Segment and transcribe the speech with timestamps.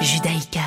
[0.00, 0.60] Judaïka.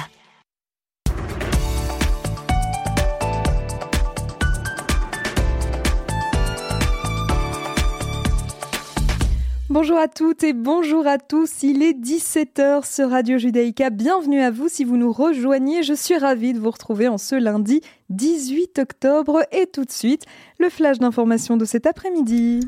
[9.69, 11.63] Bonjour à toutes et bonjour à tous.
[11.63, 13.89] Il est 17h sur Radio Judaïka.
[13.89, 15.81] Bienvenue à vous si vous nous rejoignez.
[15.81, 17.79] Je suis ravie de vous retrouver en ce lundi
[18.09, 20.25] 18 octobre et tout de suite
[20.59, 22.59] le flash d'information de cet après-midi.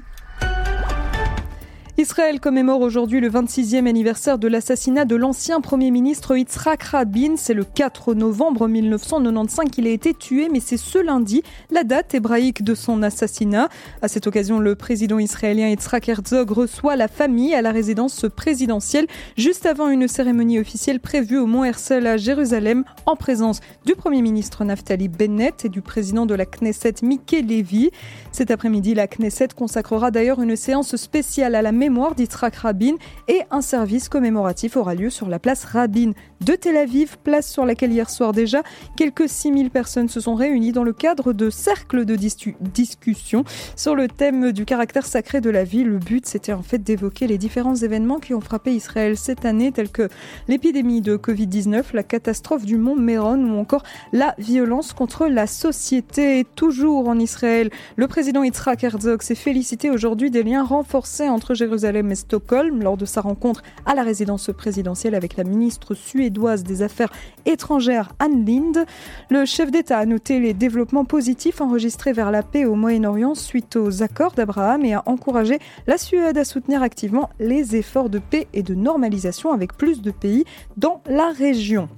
[2.00, 7.36] Israël commémore aujourd'hui le 26e anniversaire de l'assassinat de l'ancien Premier ministre Yitzhak Rabin.
[7.38, 12.15] C'est le 4 novembre 1995 qu'il a été tué, mais c'est ce lundi la date
[12.15, 13.70] hébraïque de son assassinat.
[14.01, 19.06] À cette occasion, le président israélien Yitzhak Herzog reçoit la famille à la résidence présidentielle
[19.37, 24.23] juste avant une cérémonie officielle prévue au Mont Herzl à Jérusalem en présence du Premier
[24.23, 27.92] ministre Naftali Bennett et du président de la Knesset Mickey Levy.
[28.32, 32.95] Cet après-midi, la Knesset consacrera d'ailleurs une séance spéciale à la mémoire d'Yitzhak Rabin
[33.28, 37.66] et un service commémoratif aura lieu sur la place Rabin de Tel Aviv, place sur
[37.66, 38.64] laquelle hier soir déjà
[38.95, 43.44] quelques 6000 personnes se sont réunies dans le cadre de cercles de discussion
[43.76, 45.84] sur le thème du caractère sacré de la vie.
[45.84, 49.73] Le but, c'était en fait d'évoquer les différents événements qui ont frappé Israël cette année,
[49.73, 50.08] tels que
[50.48, 56.45] l'épidémie de Covid-19, la catastrophe du mont Méron ou encore la violence contre la société.
[56.56, 61.73] Toujours en Israël, le président Yitzhak Herzog s'est félicité aujourd'hui des liens renforcés entre Jérusalem
[61.74, 66.64] Jérusalem et Stockholm lors de sa rencontre à la résidence présidentielle avec la ministre suédoise
[66.64, 67.12] des Affaires
[67.48, 68.86] étrangères Anne Lind.
[69.32, 73.76] Le chef d'État a noté les développements positifs enregistrés vers la paix au Moyen-Orient suite
[73.76, 75.58] aux accords d'Abraham et a encouragé
[75.88, 80.12] la Suède à soutenir activement les efforts de paix et de normalisation avec plus de
[80.12, 80.46] pays
[80.78, 81.90] dans la région.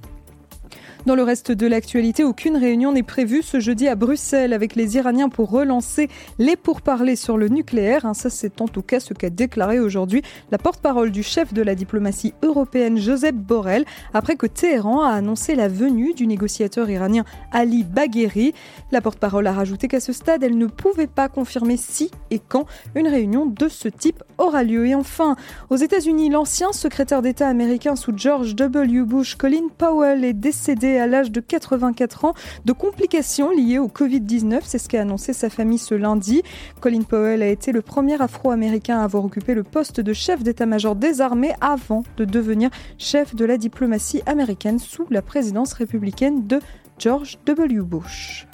[1.05, 4.95] Dans le reste de l'actualité, aucune réunion n'est prévue ce jeudi à Bruxelles avec les
[4.95, 8.07] Iraniens pour relancer les pourparlers sur le nucléaire.
[8.07, 11.61] Hein, ça, c'est en tout cas ce qu'a déclaré aujourd'hui la porte-parole du chef de
[11.61, 17.23] la diplomatie européenne, Joseph Borrell, après que Téhéran a annoncé la venue du négociateur iranien
[17.51, 18.55] Ali Bagheri.
[18.91, 22.65] La porte-parole a rajouté qu'à ce stade, elle ne pouvait pas confirmer si et quand
[22.95, 24.87] une réunion de ce type aura lieu.
[24.87, 25.35] Et enfin,
[25.69, 29.03] aux États-Unis, l'ancien secrétaire d'État américain sous George W.
[29.03, 32.33] Bush, Colin Powell, est décédé à l'âge de 84 ans
[32.65, 34.61] de complications liées au Covid-19.
[34.63, 36.41] C'est ce qu'a annoncé sa famille ce lundi.
[36.81, 40.95] Colin Powell a été le premier Afro-Américain à avoir occupé le poste de chef d'état-major
[40.95, 46.59] des armées avant de devenir chef de la diplomatie américaine sous la présidence républicaine de
[46.97, 47.81] George W.
[47.81, 48.47] Bush.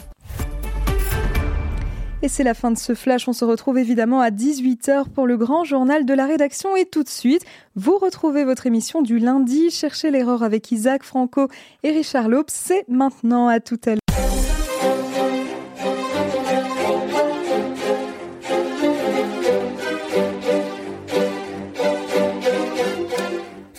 [2.24, 3.28] Et c'est la fin de ce flash.
[3.28, 6.76] On se retrouve évidemment à 18h pour le grand journal de la rédaction.
[6.76, 7.44] Et tout de suite,
[7.76, 9.72] vous retrouvez votre émission du lundi.
[9.72, 11.48] Cherchez l'erreur avec Isaac Franco
[11.82, 12.52] et Richard Lopes.
[12.52, 13.98] C'est maintenant à tout à l'heure.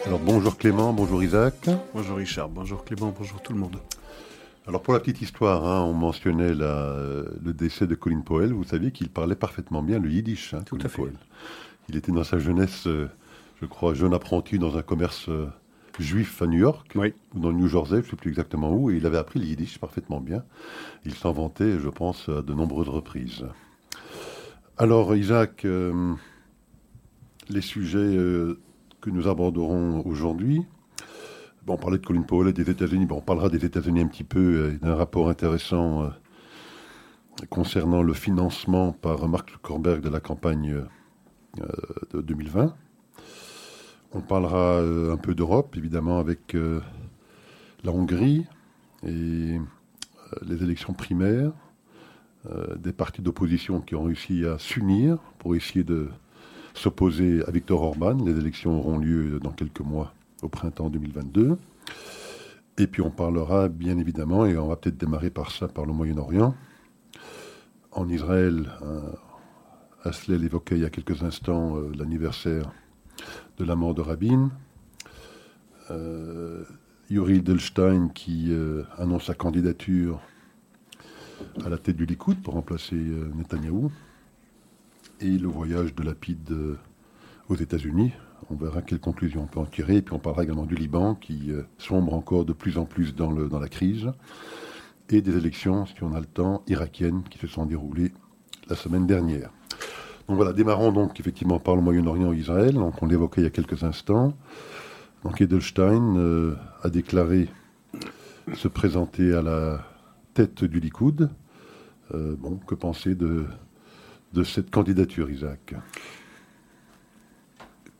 [0.05, 1.55] Alors bonjour Clément, bonjour Isaac.
[1.95, 3.77] Bonjour Richard, bonjour Clément, bonjour tout le monde.
[4.69, 8.53] Alors pour la petite histoire, hein, on mentionnait le décès de Colin Powell.
[8.53, 10.55] Vous saviez qu'il parlait parfaitement bien le yiddish.
[10.55, 11.03] Hein, Tout à fait.
[11.89, 13.11] Il était dans sa jeunesse, euh,
[13.61, 15.49] je crois, jeune apprenti dans un commerce euh,
[15.99, 16.97] juif à New York,
[17.35, 19.41] ou dans le New Jersey, je ne sais plus exactement où, et il avait appris
[19.41, 20.45] le yiddish parfaitement bien.
[21.05, 23.45] Il s'en vantait, je pense, à de nombreuses reprises.
[24.79, 26.15] Alors Isaac, euh,
[27.51, 28.17] les sujets
[29.01, 30.63] que nous aborderons aujourd'hui,
[31.69, 33.07] On parlait de Colin Powell et des États-Unis.
[33.11, 36.09] On parlera des États-Unis un petit peu, euh, d'un rapport intéressant euh,
[37.51, 40.83] concernant le financement par Mark Zuckerberg de la campagne
[41.61, 41.67] euh,
[42.13, 42.75] de 2020.
[44.15, 46.55] On parlera un peu d'Europe, évidemment, avec
[47.83, 48.45] la Hongrie
[49.07, 49.59] et
[50.43, 51.53] les élections primaires,
[52.77, 56.11] des partis d'opposition qui ont réussi à s'unir pour essayer de
[56.75, 58.19] s'opposer à Viktor Orban.
[58.23, 60.13] Les élections auront lieu dans quelques mois
[60.43, 61.57] au printemps 2022.
[62.79, 65.93] Et puis on parlera bien évidemment, et on va peut-être démarrer par ça, par le
[65.93, 66.55] Moyen-Orient.
[67.93, 68.71] En Israël,
[70.05, 72.73] Aslel évoquait il y a quelques instants euh, l'anniversaire
[73.59, 74.51] de la mort de Rabin.
[75.91, 76.65] Euh,
[77.09, 80.21] Yuri Delstein qui euh, annonce sa candidature
[81.65, 83.93] à la tête du Likoud pour remplacer Netanyahou.
[85.21, 86.53] Et le voyage de Lapide
[87.49, 88.13] aux États-Unis,
[88.51, 89.97] on verra quelles conclusions on peut en tirer.
[89.97, 93.15] Et puis on parlera également du Liban qui euh, sombre encore de plus en plus
[93.15, 94.11] dans, la crise.
[95.11, 98.13] Et des élections, si on a le temps, irakiennes qui se sont déroulées
[98.69, 99.51] la semaine dernière.
[100.29, 102.75] Donc voilà, démarrons donc effectivement par le Moyen-Orient et Israël.
[102.75, 104.33] Donc on l'évoquait il y a quelques instants.
[105.25, 107.49] Donc Edelstein euh, a déclaré
[108.55, 109.85] se présenter à la
[110.35, 111.29] tête du Likoud.
[112.15, 113.47] Euh, bon, que penser de
[114.45, 115.75] cette candidature, Isaac?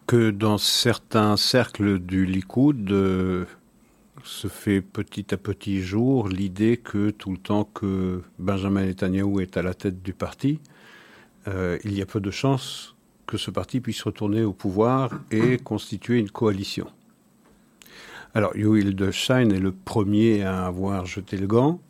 [0.07, 3.45] Que dans certains cercles du Likoud, euh,
[4.25, 9.57] se fait petit à petit jour l'idée que tout le temps que Benjamin Netanyahu est
[9.57, 10.61] à la tête du parti,
[11.49, 12.95] euh, il y a peu de chances
[13.27, 16.87] que ce parti puisse retourner au pouvoir et constituer une coalition.
[18.35, 21.81] Alors, Yoel Edelstein est le premier à avoir jeté le gant.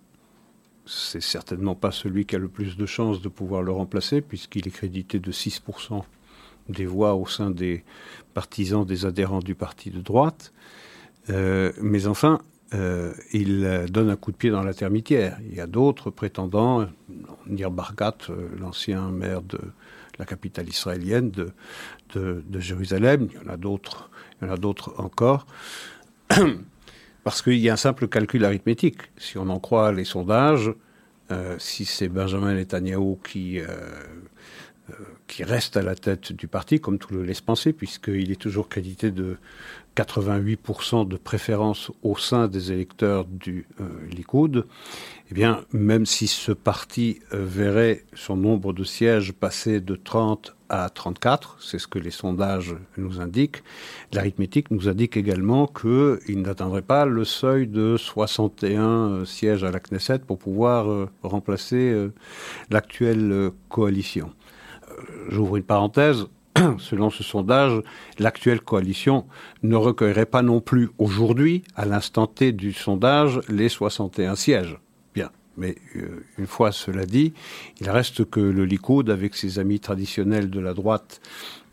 [0.87, 4.67] C'est certainement pas celui qui a le plus de chances de pouvoir le remplacer, puisqu'il
[4.67, 6.03] est crédité de 6%
[6.69, 7.85] des voix au sein des
[8.35, 10.53] partisans, des adhérents du parti de droite.
[11.31, 12.41] Euh, mais enfin,
[12.75, 15.38] euh, il donne un coup de pied dans la termitière.
[15.49, 16.87] Il y a d'autres prétendants,
[17.47, 19.61] Nir Bargat, euh, l'ancien maire de
[20.19, 21.53] la capitale israélienne de,
[22.14, 24.11] de, Jérusalem, il y en a d'autres,
[24.41, 25.47] il y en a d'autres encore,
[27.25, 28.99] parce qu'il y a un simple calcul arithmétique.
[29.17, 30.73] Si on en croit les sondages,
[31.56, 33.59] si c'est Benjamin Netanyahu qui
[35.26, 38.69] qui reste à la tête du parti, comme tout le laisse penser, puisqu'il est toujours
[38.69, 39.37] crédité de
[39.96, 44.67] 88% de préférence au sein des électeurs du euh, Likoud,
[45.31, 50.55] eh bien, même si ce parti euh, verrait son nombre de sièges passer de 30
[50.70, 53.62] à 34, c'est ce que les sondages nous indiquent,
[54.14, 59.81] l'arithmétique nous indique également qu'il n'atteindrait pas le seuil de 61 euh, sièges à la
[59.81, 62.11] Knesset pour pouvoir remplacer
[62.70, 64.32] l'actuelle coalition.
[65.28, 66.26] J'ouvre une parenthèse,
[66.78, 67.81] selon ce sondage,
[68.19, 69.26] l'actuelle coalition
[69.62, 74.78] ne recueillerait pas non plus aujourd'hui, à l'instant T du sondage, les 61 sièges.
[75.14, 75.31] Bien.
[75.56, 77.32] Mais euh, une fois cela dit,
[77.81, 81.20] il reste que le Likoud, avec ses amis traditionnels de la droite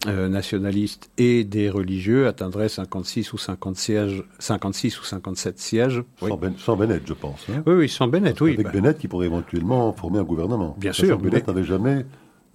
[0.07, 6.03] euh, nationaliste et des religieux, atteindrait 56 ou 50 sièges, 56 ou 57 sièges.
[6.21, 7.45] Ben, sans, Bennett, je pense.
[7.49, 7.63] Hein.
[7.65, 8.53] Oui, oui, sans Bennett, oui.
[8.53, 8.71] Avec bah.
[8.73, 10.75] Bennett qui pourrait éventuellement former un gouvernement.
[10.77, 11.17] Bien sûr.
[11.17, 12.05] Bennett n'avait jamais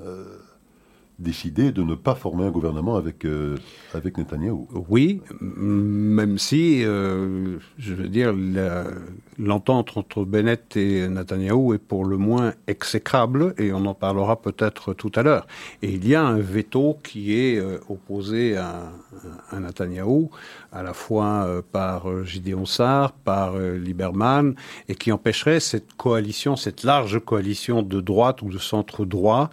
[0.00, 0.38] euh,
[1.19, 3.56] décidé de ne pas former un gouvernement avec, euh,
[3.93, 4.69] avec Netanyahou.
[4.88, 8.34] Oui, même si, euh, je veux dire,
[9.38, 14.94] l'entente entre Bennett et Netanyahou est pour le moins exécrable, et on en parlera peut-être
[14.94, 15.46] tout à l'heure.
[15.82, 18.92] Et il y a un veto qui est euh, opposé à,
[19.50, 19.58] à
[20.72, 24.54] à la fois par Gideon Sarr, par Lieberman,
[24.88, 29.50] et qui empêcherait cette coalition, cette large coalition de droite ou de centre-droit,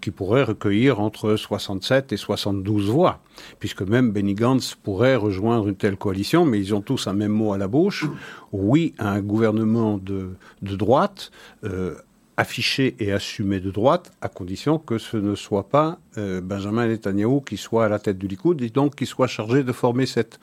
[0.00, 3.20] qui pourrait recueillir entre 67 et 72 voix,
[3.58, 7.32] puisque même Benny Gantz pourrait rejoindre une telle coalition, mais ils ont tous un même
[7.32, 8.06] mot à la bouche.
[8.52, 11.30] Oui un gouvernement de, droite,
[11.64, 11.96] euh,
[12.38, 17.42] affiché et assumé de droite, à condition que ce ne soit pas euh, Benjamin Netanyahu
[17.44, 20.38] qui soit à la tête du Likoud et donc qui soit chargé de former cette,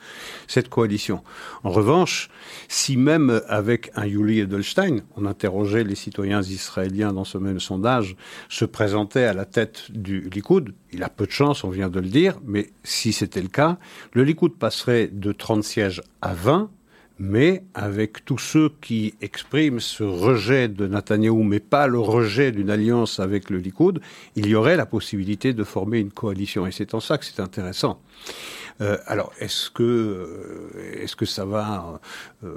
[0.46, 1.22] cette coalition.
[1.64, 2.28] En revanche,
[2.68, 8.14] si même avec un Yuli Edelstein, on interrogeait les citoyens israéliens dans ce même sondage,
[8.50, 12.00] se présentait à la tête du Likoud, il a peu de chance, on vient de
[12.00, 13.78] le dire, mais si c'était le cas,
[14.12, 16.68] le Likoud passerait de 30 sièges à 20,
[17.18, 22.70] mais avec tous ceux qui expriment ce rejet de Netanyahou, mais pas le rejet d'une
[22.70, 24.00] alliance avec le Likoud,
[24.34, 26.66] il y aurait la possibilité de former une coalition.
[26.66, 28.00] Et c'est en ça que c'est intéressant.
[28.80, 32.00] Euh, alors, est-ce que, euh, est-ce que ça va
[32.44, 32.56] euh,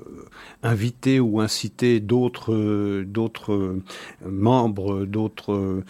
[0.64, 3.78] inviter ou inciter d'autres, d'autres
[4.26, 5.84] membres, d'autres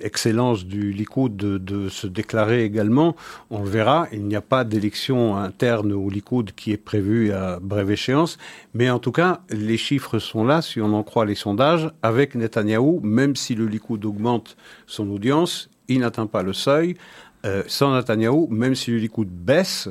[0.00, 3.16] excellences du Likoud de, de, se déclarer également?
[3.50, 4.08] On le verra.
[4.12, 8.38] Il n'y a pas d'élection interne au Likoud qui est prévue à brève échéance,
[8.74, 12.34] mais en tout cas, les chiffres sont là, si on en croit les sondages, avec
[12.34, 16.96] Netanyahou, même si le Likoud augmente son audience, il n'atteint pas le seuil.
[17.46, 19.88] Euh, sans Netanyahou, même si le Likoud baisse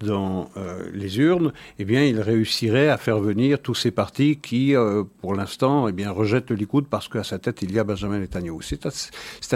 [0.00, 4.74] dans euh, les urnes, eh bien, il réussirait à faire venir tous ces partis qui,
[4.74, 7.84] euh, pour l'instant, eh bien, rejettent le Likoud parce qu'à sa tête, il y a
[7.84, 8.62] Benjamin Netanyahu.
[8.62, 8.90] C'est à,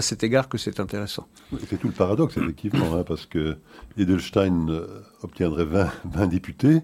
[0.02, 1.26] cet égard que c'est intéressant.
[1.66, 3.56] C'est tout le paradoxe, effectivement, hein, parce que
[3.96, 4.66] Edelstein
[5.22, 6.82] obtiendrait 20, députés,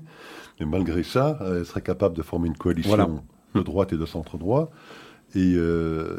[0.61, 3.23] mais malgré ça, elle serait capable de former une coalition
[3.55, 4.71] de droite et de centre-droit.
[5.35, 5.57] Et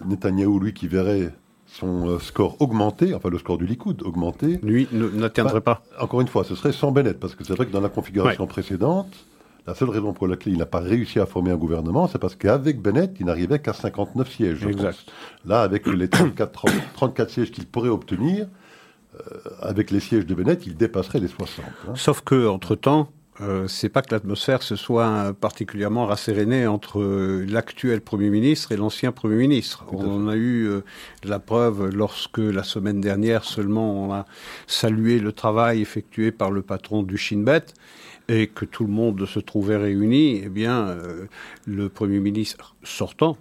[0.05, 1.31] Netanyahou, lui, qui verrait
[1.71, 4.59] son euh, score augmenté, enfin le score du Likoud augmenté.
[4.61, 5.81] Lui n'atteindrait pas.
[5.99, 8.45] Encore une fois, ce serait sans Bennett, parce que c'est vrai que dans la configuration
[8.45, 9.07] précédente,
[9.67, 12.35] la seule raison pour laquelle il n'a pas réussi à former un gouvernement, c'est parce
[12.35, 14.65] qu'avec Bennett, il n'arrivait qu'à 59 sièges.
[14.65, 15.05] Exact.
[15.45, 18.47] Là, avec les 34, 34 sièges qu'il pourrait obtenir,
[19.15, 19.19] euh,
[19.61, 21.65] avec les sièges de Bennett, il dépasserait les 60.
[21.65, 21.91] Hein.
[21.95, 28.01] Sauf que, entre-temps, euh, c'est pas que l'atmosphère se soit particulièrement rassérénée entre euh, l'actuel
[28.01, 29.85] Premier ministre et l'ancien Premier ministre.
[29.93, 30.81] On a eu euh,
[31.23, 34.25] la preuve lorsque la semaine dernière seulement on a
[34.67, 37.63] salué le travail effectué par le patron du Shin Bet
[38.27, 40.41] et que tout le monde se trouvait réuni.
[40.43, 40.95] Eh bien,
[41.65, 43.35] le Premier ministre sortant,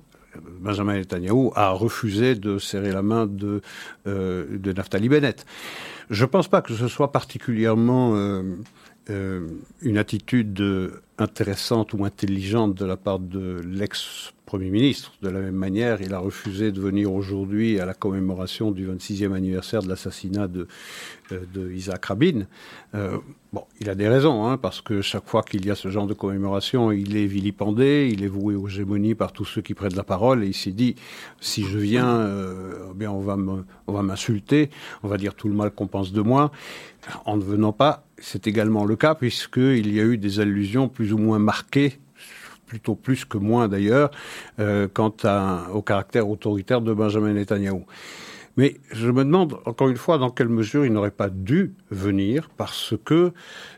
[0.60, 3.60] Benjamin Netanyahu a refusé de serrer la main de,
[4.06, 5.44] de Naftali Bennett.
[6.08, 8.16] Je ne pense pas que ce soit particulièrement
[9.10, 10.62] une attitude
[11.18, 15.12] intéressante ou intelligente de la part de l'ex Premier ministre.
[15.22, 19.32] De la même manière, il a refusé de venir aujourd'hui à la commémoration du 26e
[19.32, 20.66] anniversaire de l'assassinat de,
[21.30, 22.46] euh, Isaac Rabin.
[22.96, 23.18] Euh,
[23.52, 26.08] bon, il a des raisons, hein, parce que chaque fois qu'il y a ce genre
[26.08, 29.94] de commémoration, il est vilipendé, il est voué aux gémonies par tous ceux qui prennent
[29.94, 30.96] la parole, et il s'est dit,
[31.40, 34.68] si je viens, euh, eh bien on va m'insulter,
[35.04, 36.50] on va dire tout le mal qu'on pense de moi.
[37.24, 41.12] En ne venant pas, c'est également le cas, puisqu'il y a eu des allusions plus
[41.12, 41.98] ou moins marquées
[42.70, 44.12] plutôt plus que moins d'ailleurs,
[44.60, 45.12] euh, quant
[45.74, 47.82] au caractère autoritaire de Benjamin Netanyahu.
[48.56, 52.48] Mais je me demande encore une fois dans quelle mesure il n'aurait pas dû venir,
[52.56, 53.32] parce que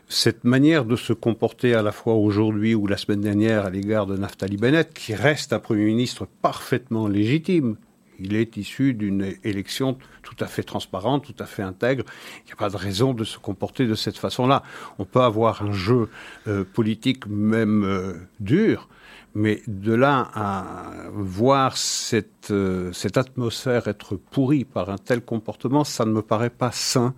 [0.07, 4.05] cette manière de se comporter à la fois aujourd'hui ou la semaine dernière à l'égard
[4.05, 7.77] de Naftali Bennett, qui reste un Premier ministre parfaitement légitime,
[8.23, 12.05] il est issu d'une élection tout à fait transparente, tout à fait intègre.
[12.43, 14.63] Il n'y a pas de raison de se comporter de cette façon-là.
[14.97, 16.09] On peut avoir un jeu
[16.47, 18.87] euh, politique même euh, dur,
[19.35, 25.83] mais de là à voir cette, euh, cette atmosphère être pourrie par un tel comportement,
[25.83, 27.15] ça ne me paraît pas sain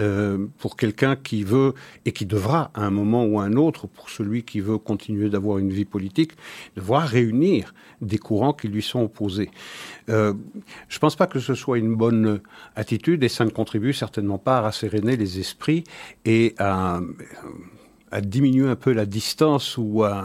[0.00, 3.86] euh, pour quelqu'un qui veut, et qui devra à un moment ou à un autre,
[3.86, 6.32] pour celui qui veut continuer d'avoir une vie politique,
[6.76, 9.50] devoir réunir des courants qui lui sont opposés.
[10.10, 10.34] Euh,
[10.88, 12.40] je ne pense pas que ce soit une bonne
[12.76, 15.84] attitude et ça ne contribue certainement pas à rasséréner les esprits
[16.24, 17.00] et à
[18.14, 20.22] à diminuer un peu la distance ou euh,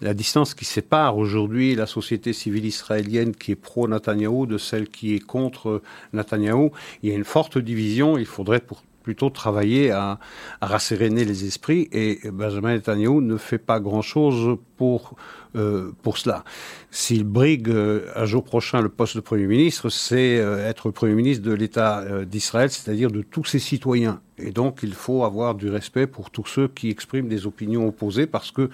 [0.00, 5.14] la distance qui sépare aujourd'hui la société civile israélienne qui est pro-Netanyahou de celle qui
[5.14, 5.82] est contre
[6.14, 6.70] Netanyahou.
[7.02, 8.16] Il y a une forte division.
[8.16, 8.62] Il faudrait
[9.02, 10.18] plutôt travailler à,
[10.62, 15.16] à rasséréner les esprits et Benjamin Netanyahu ne fait pas grand-chose pour
[15.56, 16.44] euh, pour cela.
[16.90, 21.14] S'il brigue euh, un jour prochain le poste de Premier ministre, c'est euh, être Premier
[21.14, 24.20] ministre de l'État d'Israël, c'est-à-dire de tous ses citoyens.
[24.36, 28.26] Et donc, il faut avoir du respect pour tous ceux qui expriment des opinions opposées,
[28.26, 28.68] parce que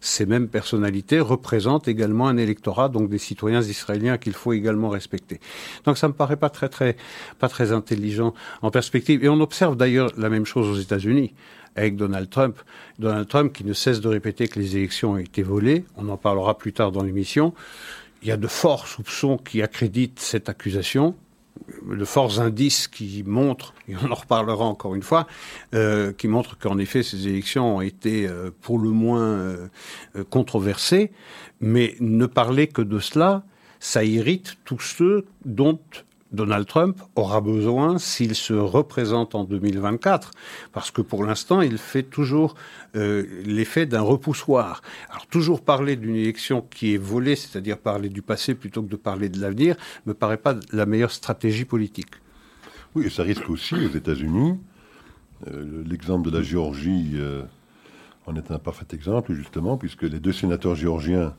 [0.00, 5.40] ces mêmes personnalités représentent également un électorat, donc des citoyens israéliens qu'il faut également respecter.
[5.84, 6.96] Donc, ça me paraît pas très, très,
[7.38, 9.24] pas très intelligent en perspective.
[9.24, 11.32] Et on observe d'ailleurs la même chose aux États-Unis
[11.76, 12.58] avec Donald Trump.
[12.98, 15.84] Donald Trump qui ne cesse de répéter que les élections ont été volées.
[15.96, 17.54] On en parlera plus tard dans l'émission.
[18.22, 21.14] Il y a de forts soupçons qui accréditent cette accusation
[21.88, 25.26] de forts indices qui montrent, et on en reparlera encore une fois,
[25.74, 29.68] euh, qui montrent qu'en effet ces élections ont été euh, pour le moins euh,
[30.30, 31.12] controversées,
[31.60, 33.44] mais ne parler que de cela,
[33.80, 35.78] ça irrite tous ceux dont
[36.34, 40.30] Donald Trump aura besoin s'il se représente en 2024,
[40.72, 42.54] parce que pour l'instant, il fait toujours
[42.96, 44.82] euh, l'effet d'un repoussoir.
[45.10, 48.96] Alors toujours parler d'une élection qui est volée, c'est-à-dire parler du passé plutôt que de
[48.96, 49.76] parler de l'avenir,
[50.06, 52.10] me paraît pas la meilleure stratégie politique.
[52.94, 54.58] Oui, et ça risque aussi aux États-Unis.
[55.48, 57.42] Euh, l'exemple de la Géorgie euh,
[58.26, 61.34] en est un parfait exemple, justement, puisque les deux sénateurs géorgiens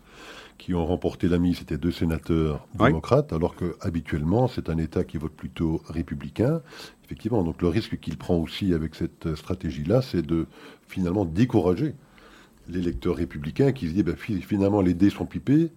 [0.58, 5.04] qui ont remporté la mise, c'était deux sénateurs démocrates, alors que habituellement c'est un État
[5.04, 6.62] qui vote plutôt républicain.
[7.04, 10.48] Effectivement, donc le risque qu'il prend aussi avec cette stratégie-là, c'est de
[10.88, 11.94] finalement décourager
[12.68, 15.72] l'électeur républicain qui se dit ben, finalement les dés sont pipés,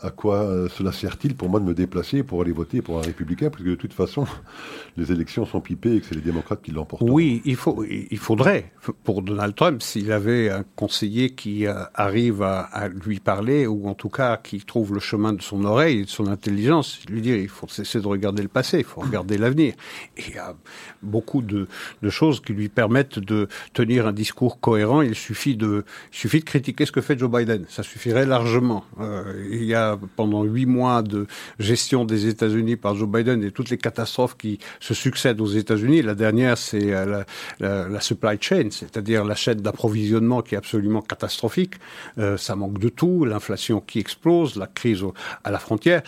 [0.00, 3.02] à quoi euh, cela sert-il pour moi de me déplacer pour aller voter pour un
[3.02, 3.50] républicain?
[3.50, 4.26] Parce que de toute façon,
[4.96, 7.02] les élections sont pipées et que c'est les démocrates qui l'emportent.
[7.06, 8.72] Oui, il, faut, il faudrait,
[9.04, 13.94] pour Donald Trump, s'il avait un conseiller qui euh, arrive à, lui parler, ou en
[13.94, 17.36] tout cas qui trouve le chemin de son oreille et de son intelligence, lui dire
[17.36, 19.74] il faut cesser de regarder le passé, il faut regarder l'avenir.
[20.16, 20.54] Et il y a
[21.02, 21.68] beaucoup de,
[22.02, 25.02] de, choses qui lui permettent de tenir un discours cohérent.
[25.02, 27.64] Il suffit de, il suffit de critiquer ce que fait Joe Biden.
[27.68, 28.84] Ça suffirait largement.
[29.00, 31.26] Euh, il y a pendant huit mois de
[31.58, 36.02] gestion des États-Unis par Joe Biden et toutes les catastrophes qui se succèdent aux États-Unis.
[36.02, 37.24] La dernière, c'est euh,
[37.60, 41.74] la, supply chain, c'est-à-dire la chaîne d'approvisionnement qui est absolument catastrophique.
[42.18, 45.04] Euh, ça manque de tout, l'inflation qui explose, la crise
[45.44, 46.02] à la frontière.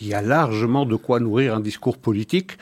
[0.00, 2.52] Il y a largement de quoi nourrir un discours politique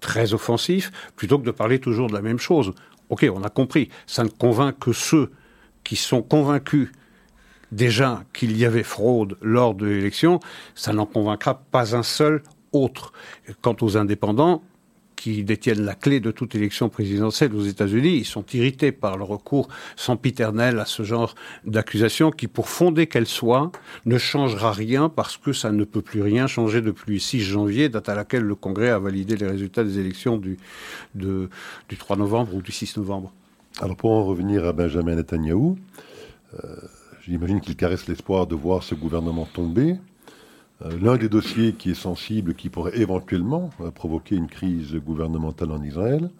[0.00, 2.72] très offensif, plutôt que de parler toujours de la même chose.
[3.08, 5.30] Ok, on a compris, ça ne convainc que ceux
[5.82, 6.90] qui sont convaincus
[7.74, 10.40] déjà qu'il y avait fraude lors de l'élection,
[10.74, 13.12] ça n'en convaincra pas un seul autre.
[13.60, 14.62] Quant aux indépendants,
[15.16, 19.24] qui détiennent la clé de toute élection présidentielle aux États-Unis, ils sont irrités par le
[19.24, 23.72] recours sempiternel à ce genre d'accusation qui, pour fonder qu'elle soit,
[24.04, 28.10] ne changera rien parce que ça ne peut plus rien changer depuis 6 janvier, date
[28.10, 30.58] à laquelle le Congrès a validé les résultats des élections du,
[31.14, 31.48] du
[31.98, 33.32] 3 novembre ou du 6 novembre.
[33.80, 35.76] Alors pour en revenir à Benjamin Netanyahu,
[36.52, 36.76] euh,
[37.26, 39.96] J'imagine qu'il caresse l'espoir de voir ce gouvernement tomber.
[40.82, 45.72] Euh, l'un des dossiers qui est sensible, qui pourrait éventuellement euh, provoquer une crise gouvernementale
[45.72, 46.30] en Israël,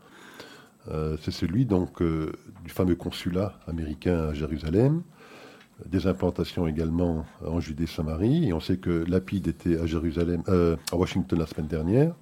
[1.22, 5.00] c'est celui donc du fameux consulat américain à Jérusalem,
[5.86, 8.48] des implantations également en Judée-Samarie.
[8.48, 12.14] Et on sait que Lapide était à Jérusalem, à Washington la semaine dernière,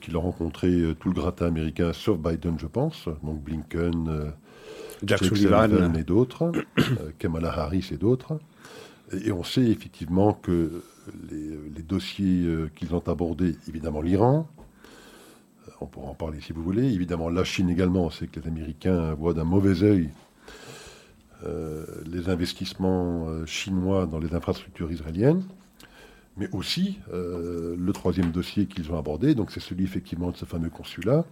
[0.00, 4.32] qu'il a rencontré tout le gratin américain, sauf Biden, je pense, donc Blinken,
[5.04, 6.52] Jack Sullivan et d'autres,
[7.18, 8.38] Kamala Harris et d'autres.
[9.24, 10.82] Et on sait effectivement que
[11.30, 14.48] les, dossiers euh, qu'ils ont abordés, évidemment l'Iran,
[15.68, 18.46] euh, on pourra en parler si vous voulez, évidemment la Chine également, c'est que les
[18.46, 20.10] Américains voient d'un mauvais œil
[21.44, 25.42] euh, les investissements chinois dans les infrastructures israéliennes,
[26.36, 30.70] mais aussi le troisième dossier qu'ils ont abordé, donc c'est celui effectivement de ce fameux
[30.70, 31.24] consulat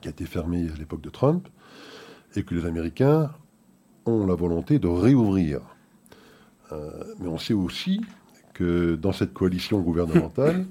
[0.00, 1.46] qui a été fermé à l'époque de Trump,
[2.36, 3.30] et que les Américains
[4.06, 5.60] ont la volonté de réouvrir.
[7.18, 8.00] mais on sait aussi
[8.54, 10.66] que dans cette coalition gouvernementale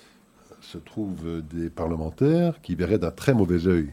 [0.60, 3.92] se trouvent des parlementaires qui verraient d'un très mauvais œil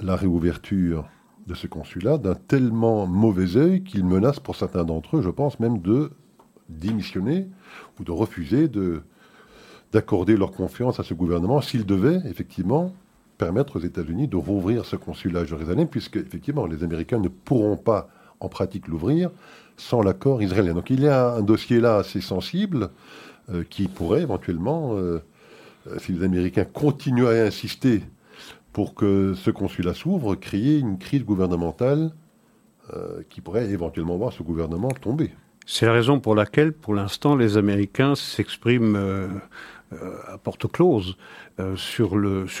[0.00, 1.08] la réouverture
[1.46, 5.58] de ce consulat, d'un tellement mauvais œil qu'ils menacent pour certains d'entre eux, je pense
[5.60, 6.10] même, de
[6.68, 7.48] démissionner
[7.98, 9.02] ou de refuser de,
[9.92, 12.94] d'accorder leur confiance à ce gouvernement s'il devait effectivement
[13.42, 17.76] permettre aux États-Unis de rouvrir ce consulat à Jérusalem, puisque effectivement les Américains ne pourront
[17.76, 18.08] pas
[18.38, 19.30] en pratique l'ouvrir
[19.76, 20.74] sans l'accord israélien.
[20.74, 22.90] Donc il y a un dossier là assez sensible
[23.50, 25.18] euh, qui pourrait éventuellement, euh,
[25.88, 28.04] euh, si les Américains continuent à insister
[28.72, 32.12] pour que ce consulat s'ouvre, créer une crise gouvernementale
[33.30, 35.30] qui pourrait éventuellement voir ce gouvernement tomber.
[35.64, 38.98] C'est la raison pour laquelle, pour l'instant, les Américains s'expriment
[40.28, 41.16] à porte close.
[41.60, 42.16] Euh, sur,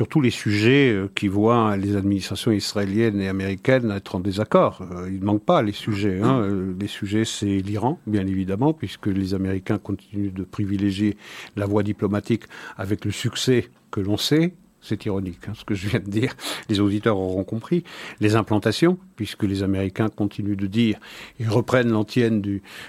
[0.08, 4.82] tous les sujets euh, qui voient les administrations israéliennes et américaines être en désaccord.
[4.82, 6.20] Euh, il ne manque pas les sujets.
[6.20, 6.46] Hein.
[6.78, 11.16] Les sujets, c'est l'Iran, bien évidemment, puisque les Américains continuent de privilégier
[11.56, 12.44] la voie diplomatique
[12.76, 16.34] avec le succès que l'on sait c'est ironique hein, ce que je viens de dire,
[16.68, 17.84] les auditeurs auront compris,
[18.20, 20.98] les implantations, puisque les Américains continuent de dire,
[21.38, 22.42] ils reprennent l'antienne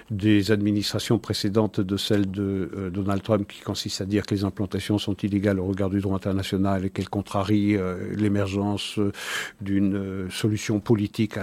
[0.10, 4.44] des administrations précédentes de celle de euh, Donald Trump, qui consiste à dire que les
[4.44, 9.12] implantations sont illégales au regard du droit international et qu'elles contrarient euh, l'émergence euh,
[9.62, 11.38] d'une solution politique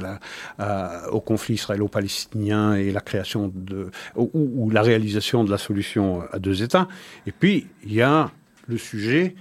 [1.11, 3.53] au conflit israélo-palestinien et la création
[4.17, 6.89] ou la réalisation de la solution à deux États.
[7.27, 8.31] Et puis, il y a
[8.67, 9.35] le sujet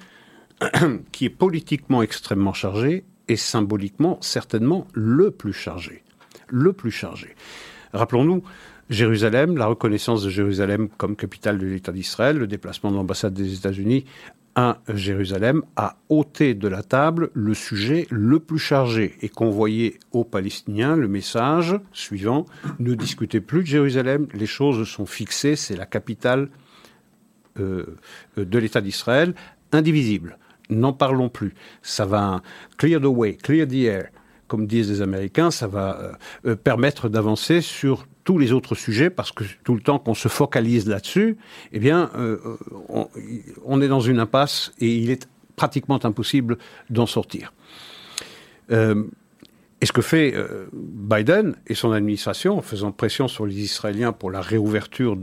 [1.11, 6.03] qui est politiquement extrêmement chargé et symboliquement certainement le plus chargé.
[6.47, 7.35] Le plus chargé.
[7.93, 8.43] Rappelons-nous,
[8.89, 13.53] Jérusalem, la reconnaissance de Jérusalem comme capitale de l'État d'Israël, le déplacement de l'ambassade des
[13.53, 14.05] États-Unis
[14.55, 20.23] à Jérusalem a ôté de la table le sujet le plus chargé et convoyé aux
[20.23, 22.45] Palestiniens le message suivant
[22.79, 26.49] ne discutez plus de Jérusalem, les choses sont fixées, c'est la capitale
[27.59, 27.95] euh,
[28.37, 29.35] de l'État d'Israël,
[29.71, 30.37] indivisible
[30.69, 31.53] n'en parlons plus.
[31.81, 32.41] Ça va
[32.77, 34.09] clear the way, clear the air,
[34.49, 36.11] comme disent les Américains, ça va euh,
[36.47, 40.27] euh, permettre d'avancer sur tous les autres sujets, parce que tout le temps qu'on se
[40.27, 41.37] focalise là-dessus,
[41.71, 42.37] eh bien, euh,
[43.65, 46.57] on, est dans une impasse et il est pratiquement impossible
[46.89, 47.53] d'en sortir.
[48.71, 50.35] Et ce que fait
[50.73, 55.17] Biden et son administration, en faisant pression sur les Israéliens pour la réouverture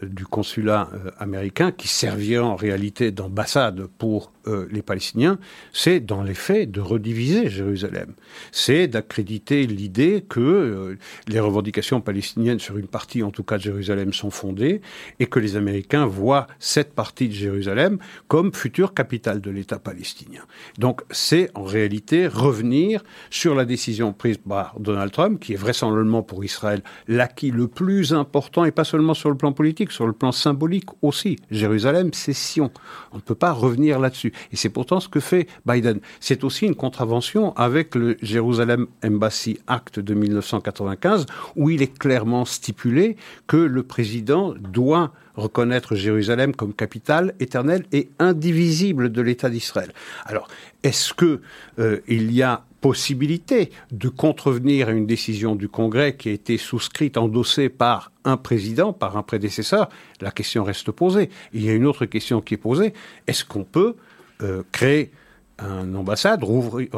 [0.00, 5.38] du consulat américain, qui servirait en réalité d'ambassade pour euh, les Palestiniens,
[5.72, 8.14] c'est dans les faits de rediviser Jérusalem.
[8.50, 10.96] C'est d'accréditer l'idée que
[11.28, 14.80] les revendications palestiniennes sur une partie, en tout cas de Jérusalem, sont fondées,
[15.20, 20.42] et que les Américains voient cette partie de Jérusalem comme future capitale de l'État palestinien.
[20.78, 26.22] Donc c'est en réalité revenir sur la décision prise par Donald Trump, qui est vraisemblablement
[26.22, 30.12] pour Israël l'acquis le plus important, et pas seulement sur le plan politique, sur le
[30.12, 31.36] plan symbolique aussi.
[31.50, 32.70] Jérusalem, c'est Sion.
[33.12, 34.31] On ne peut pas revenir là-dessus.
[34.52, 36.00] Et c'est pourtant ce que fait Biden.
[36.20, 42.44] C'est aussi une contravention avec le Jérusalem Embassy Act de 1995, où il est clairement
[42.44, 43.16] stipulé
[43.46, 49.92] que le président doit reconnaître Jérusalem comme capitale éternelle et indivisible de l'État d'Israël.
[50.24, 50.48] Alors,
[50.82, 51.40] est-ce que
[51.78, 56.58] euh, il y a possibilité de contrevenir à une décision du Congrès qui a été
[56.58, 59.88] souscrite, endossée par un président, par un prédécesseur?
[60.20, 61.30] La question reste posée.
[61.54, 62.92] Il y a une autre question qui est posée.
[63.26, 63.94] Est-ce qu'on peut
[64.42, 65.10] euh, créer
[65.58, 66.88] un ambassade, rouvrir,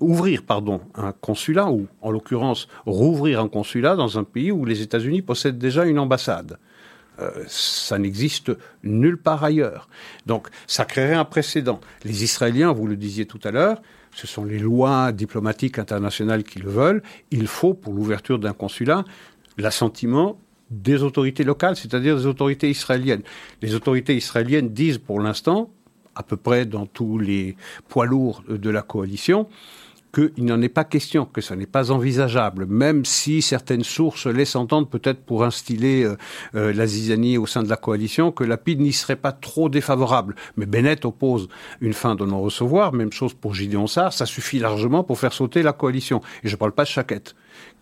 [0.00, 4.82] ouvrir pardon, un consulat, ou en l'occurrence rouvrir un consulat dans un pays où les
[4.82, 6.58] États-Unis possèdent déjà une ambassade
[7.20, 8.50] euh, ça n'existe
[8.82, 9.88] nulle part ailleurs.
[10.26, 11.80] Donc ça créerait un précédent.
[12.04, 13.80] Les Israéliens, vous le disiez tout à l'heure,
[14.12, 17.02] ce sont les lois diplomatiques internationales qui le veulent.
[17.30, 19.04] Il faut, pour l'ouverture d'un consulat,
[19.58, 20.38] l'assentiment
[20.70, 23.22] des autorités locales, c'est-à-dire des autorités israéliennes.
[23.62, 25.70] Les autorités israéliennes disent pour l'instant,
[26.14, 27.56] à peu près dans tous les
[27.88, 29.48] poids lourds de la coalition
[30.14, 34.56] qu'il n'en est pas question, que ce n'est pas envisageable, même si certaines sources laissent
[34.56, 36.16] entendre, peut-être pour instiller euh,
[36.54, 39.68] euh, la zizanie au sein de la coalition, que la PID n'y serait pas trop
[39.68, 40.36] défavorable.
[40.56, 41.48] Mais Bennett oppose
[41.80, 45.62] une fin de non-recevoir, même chose pour Gideon Sarr, ça suffit largement pour faire sauter
[45.62, 46.20] la coalition.
[46.44, 47.34] Et je ne parle pas de Chaquette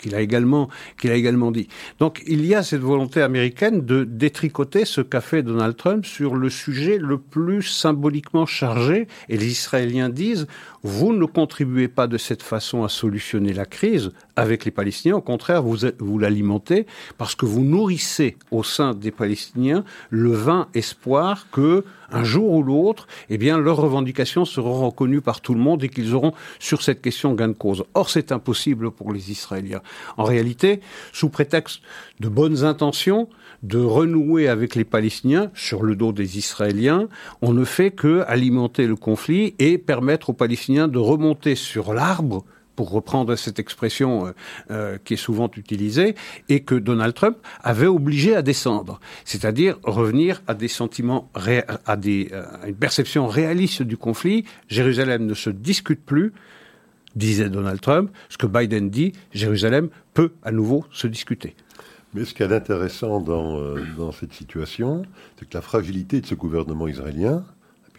[0.02, 0.68] qu'il a également
[1.00, 1.68] qu'il a également dit.
[1.98, 6.34] Donc il y a cette volonté américaine de détricoter ce qu'a fait Donald Trump sur
[6.34, 10.46] le sujet le plus symboliquement chargé et les Israéliens disent
[10.82, 15.20] vous ne contribuez pas de cette façon à solutionner la crise avec les Palestiniens, au
[15.20, 16.86] contraire vous vous l'alimentez
[17.18, 22.62] parce que vous nourrissez au sein des Palestiniens le vain espoir que un jour ou
[22.62, 26.82] l'autre, eh bien, leurs revendications seront reconnues par tout le monde et qu'ils auront sur
[26.82, 27.84] cette question gain de cause.
[27.94, 29.80] Or, c'est impossible pour les Israéliens.
[30.16, 30.80] En réalité,
[31.12, 31.80] sous prétexte
[32.20, 33.28] de bonnes intentions,
[33.62, 37.08] de renouer avec les Palestiniens sur le dos des Israéliens,
[37.42, 42.44] on ne fait que alimenter le conflit et permettre aux Palestiniens de remonter sur l'arbre
[42.76, 44.32] pour reprendre cette expression euh,
[44.70, 46.14] euh, qui est souvent utilisée,
[46.48, 51.30] et que Donald Trump avait obligé à descendre, c'est-à-dire revenir à des sentiments,
[51.86, 54.44] à, des, euh, à une perception réaliste du conflit.
[54.68, 56.32] Jérusalem ne se discute plus,
[57.16, 58.10] disait Donald Trump.
[58.28, 61.54] Ce que Biden dit, Jérusalem peut à nouveau se discuter.
[62.14, 65.02] Mais ce qui est intéressant dans, dans cette situation,
[65.38, 67.42] c'est que la fragilité de ce gouvernement israélien,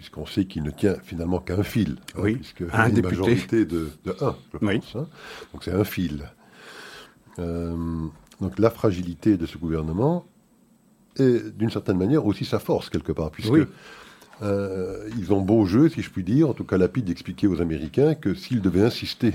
[0.04, 1.96] puisqu'on sait qu'il ne tient finalement qu'un fil.
[2.16, 4.96] Hein, oui, puisque a une majorité de, de 1, je pense.
[4.98, 5.08] Hein.
[5.54, 6.30] donc c'est un fil.
[7.40, 8.06] Euh,
[8.42, 10.26] donc la fragilité de ce gouvernement
[11.16, 13.70] est d'une certaine manière aussi sa force quelque part, puisque euh,
[14.42, 18.16] ils ont beau jeu, si je puis dire, en tout cas Lapide d'expliquer aux Américains
[18.16, 19.34] que s'ils devaient insister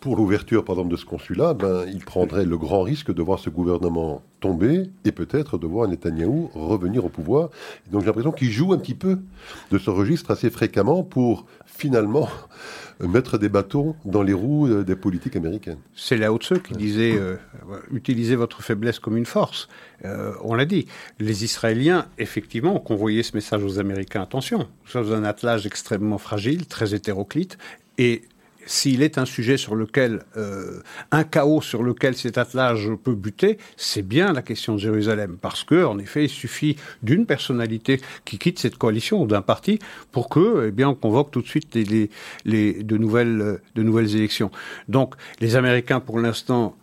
[0.00, 3.38] pour l'ouverture, par exemple, de ce consulat, ben, il prendrait le grand risque de voir
[3.38, 7.50] ce gouvernement tomber et peut-être de voir Netanyahou revenir au pouvoir.
[7.90, 9.18] donc j'ai l'impression qu'il joue un petit peu
[9.72, 12.28] de ce registre assez fréquemment pour finalement
[13.00, 15.78] mettre des bâtons dans les roues euh, des politiques américaines.
[15.94, 17.36] C'est Lao Tzu qui disait euh,
[17.92, 19.68] utilisez votre faiblesse comme une force.
[20.04, 20.86] Euh, on l'a dit.
[21.18, 24.22] Les Israéliens, effectivement, ont convoyé ce message aux Américains.
[24.22, 27.58] Attention, nous sommes un attelage extrêmement fragile, très hétéroclite,
[27.98, 28.22] et
[28.68, 33.56] s'il est un sujet sur lequel, euh, un chaos sur lequel cet attelage peut buter,
[33.76, 35.38] c'est bien la question de Jérusalem.
[35.40, 39.78] Parce que, en effet, il suffit d'une personnalité qui quitte cette coalition ou d'un parti
[40.12, 44.50] pour que, eh bien, on convoque tout de suite de, nouvelles, de nouvelles élections.
[44.86, 46.76] Donc, les Américains, pour l'instant,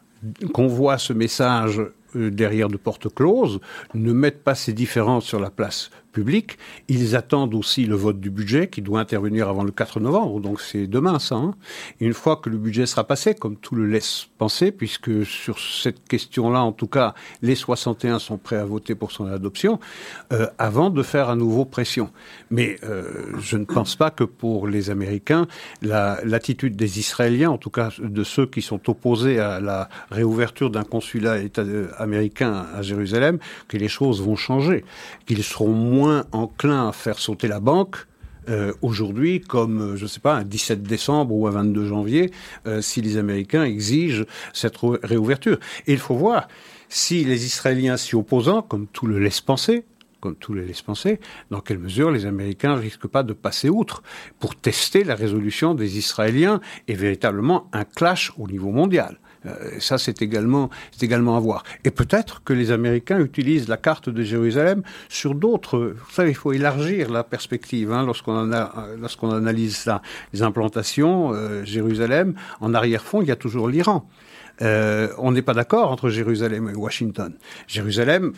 [0.53, 1.79] convoient ce message
[2.15, 3.59] euh, derrière de portes closes,
[3.93, 6.57] ne mettent pas ces différences sur la place public.
[6.87, 10.61] Ils attendent aussi le vote du budget qui doit intervenir avant le 4 novembre, donc
[10.61, 11.35] c'est demain ça.
[11.35, 11.53] Hein.
[11.99, 16.07] Une fois que le budget sera passé, comme tout le laisse penser, puisque sur cette
[16.07, 19.79] question-là, en tout cas, les 61 sont prêts à voter pour son adoption,
[20.31, 22.09] euh, avant de faire à nouveau pression.
[22.49, 25.47] Mais euh, je ne pense pas que pour les Américains,
[25.81, 30.83] l'attitude des Israéliens, en tout cas de ceux qui sont opposés à la réouverture d'un
[30.83, 34.85] consulat euh, américain à Jérusalem, que les choses vont changer,
[35.25, 38.05] qu'ils seront moins moins enclin à faire sauter la banque
[38.47, 42.29] euh, aujourd'hui comme, euh, je ne sais pas, un 17 décembre ou un 22 janvier,
[42.67, 45.57] euh, si les Américains exigent cette réouverture.
[45.87, 46.47] Il faut voir
[46.87, 49.83] si les Israéliens s'y opposant, comme tout le laisse penser,
[50.19, 54.03] comme tout le laisse penser, dans quelle mesure les Américains risquent pas de passer outre
[54.39, 59.17] pour tester la résolution des Israéliens et véritablement un clash au niveau mondial.
[59.45, 61.63] Euh, ça, c'est également, c'est également à voir.
[61.83, 65.93] Et peut-être que les Américains utilisent la carte de Jérusalem sur d'autres.
[65.95, 70.01] Vous savez, il faut élargir la perspective hein, lorsqu'on a, lorsqu'on analyse ça.
[70.33, 74.07] Les implantations, euh, Jérusalem, en arrière-fond, il y a toujours l'Iran.
[74.61, 77.33] Euh, on n'est pas d'accord entre Jérusalem et Washington.
[77.67, 78.31] Jérusalem,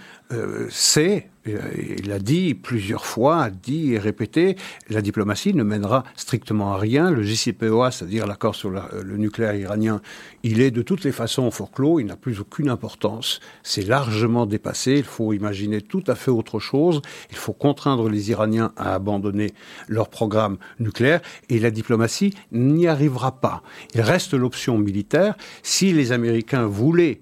[0.70, 4.56] c'est euh, il a dit plusieurs fois, a dit et répété,
[4.90, 7.12] la diplomatie ne mènera strictement à rien.
[7.12, 10.02] Le JCPOA, c'est-à-dire l'accord sur le nucléaire iranien,
[10.44, 13.40] il est de toutes les façons forclos, il n'a plus aucune importance.
[13.64, 14.96] C'est largement dépassé.
[14.98, 17.02] Il faut imaginer tout à fait autre chose.
[17.30, 19.54] Il faut contraindre les Iraniens à abandonner
[19.88, 23.64] leur programme nucléaire et la diplomatie n'y arrivera pas.
[23.94, 25.36] Il reste l'option militaire.
[25.64, 27.22] Si les Américains voulaient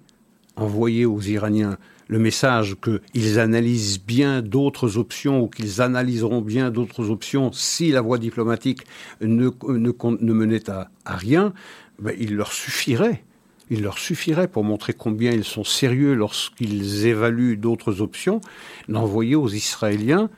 [0.56, 7.10] envoyer aux Iraniens le message qu'ils analysent bien d'autres options ou qu'ils analyseront bien d'autres
[7.10, 8.82] options si la voie diplomatique
[9.22, 9.50] ne,
[10.34, 11.54] menait à, rien,
[12.00, 13.24] ben, il leur suffirait.
[13.72, 18.39] Il leur suffirait pour montrer combien ils sont sérieux lorsqu'ils évaluent d'autres options,
[18.88, 20.30] d'envoyer aux Israéliens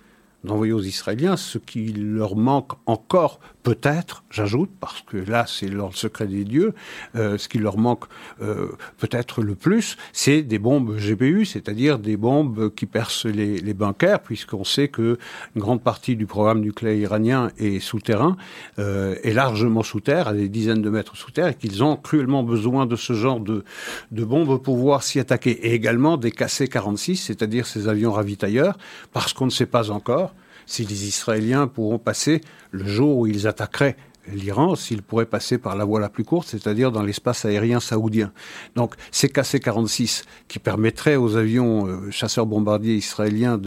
[0.43, 5.93] d'envoyer aux Israéliens ce qui leur manque encore peut-être, j'ajoute, parce que là c'est leur
[5.93, 6.73] secret des dieux,
[7.17, 8.05] euh, ce qui leur manque
[8.41, 14.21] euh, peut-être le plus, c'est des bombes GPU, c'est-à-dire des bombes qui percent les, bunkers,
[14.21, 15.17] puisqu'on sait que
[15.53, 18.37] une grande partie du programme nucléaire iranien est souterrain,
[18.79, 21.97] euh, est largement sous terre, à des dizaines de mètres sous terre, et qu'ils ont
[21.97, 23.65] cruellement besoin de ce genre de,
[24.11, 25.67] de bombes pour pouvoir s'y attaquer.
[25.67, 28.77] Et également des KC-46, c'est-à-dire ces avions ravitailleurs,
[29.11, 30.31] parce qu'on ne sait pas encore
[30.67, 33.97] si les Israéliens pourront passer le jour où ils attaqueraient
[34.33, 38.31] l'Iran, s'ils pourraient passer par la voie la plus courte, c'est-à-dire dans l'espace aérien saoudien.
[38.75, 43.59] Donc ces KC-46 qui permettraient aux avions euh, chasseurs-bombardiers israéliens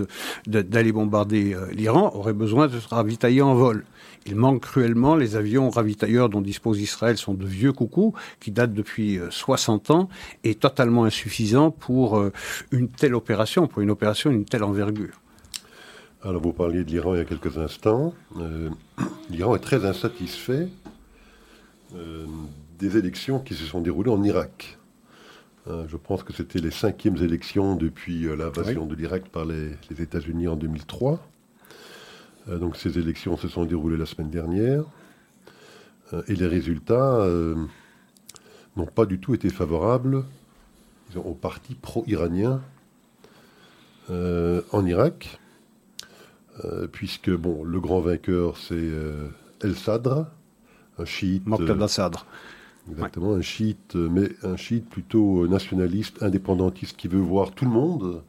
[0.46, 3.84] d'aller bombarder euh, l'Iran auraient besoin de se ravitailler en vol.
[4.26, 8.74] Il manque cruellement les avions ravitailleurs dont dispose Israël sont de vieux coucous qui datent
[8.74, 10.08] depuis 60 euh, ans
[10.44, 12.22] et totalement insuffisants pour
[12.70, 15.20] une telle opération, pour une opération d'une telle envergure.
[16.22, 18.12] Alors vous parliez de l'Iran il y a quelques instants.
[18.36, 18.68] Euh,
[19.30, 20.68] L'Iran est très insatisfait
[21.94, 22.26] euh,
[22.78, 24.78] des élections qui se sont déroulées en Irak.
[25.66, 30.02] Euh, je pense que c'était les cinquièmes élections depuis l'invasion de l'Irak par les, les
[30.02, 31.26] États-Unis en 2003.
[32.48, 34.84] donc ces élections se sont déroulées la semaine dernière.
[36.28, 37.26] et les résultats
[38.76, 40.24] n'ont pas du tout été favorables
[41.16, 42.60] au parti pro-iranien
[44.08, 45.39] en Irak.
[46.64, 49.28] Euh, puisque bon, le grand vainqueur c'est euh,
[49.62, 50.26] El Sadr,
[50.98, 51.46] un chiite.
[51.46, 52.26] Moqtada euh, Sadr.
[52.90, 58.22] Exactement, un chiite, mais un chiite plutôt nationaliste, indépendantiste, qui veut voir tout le monde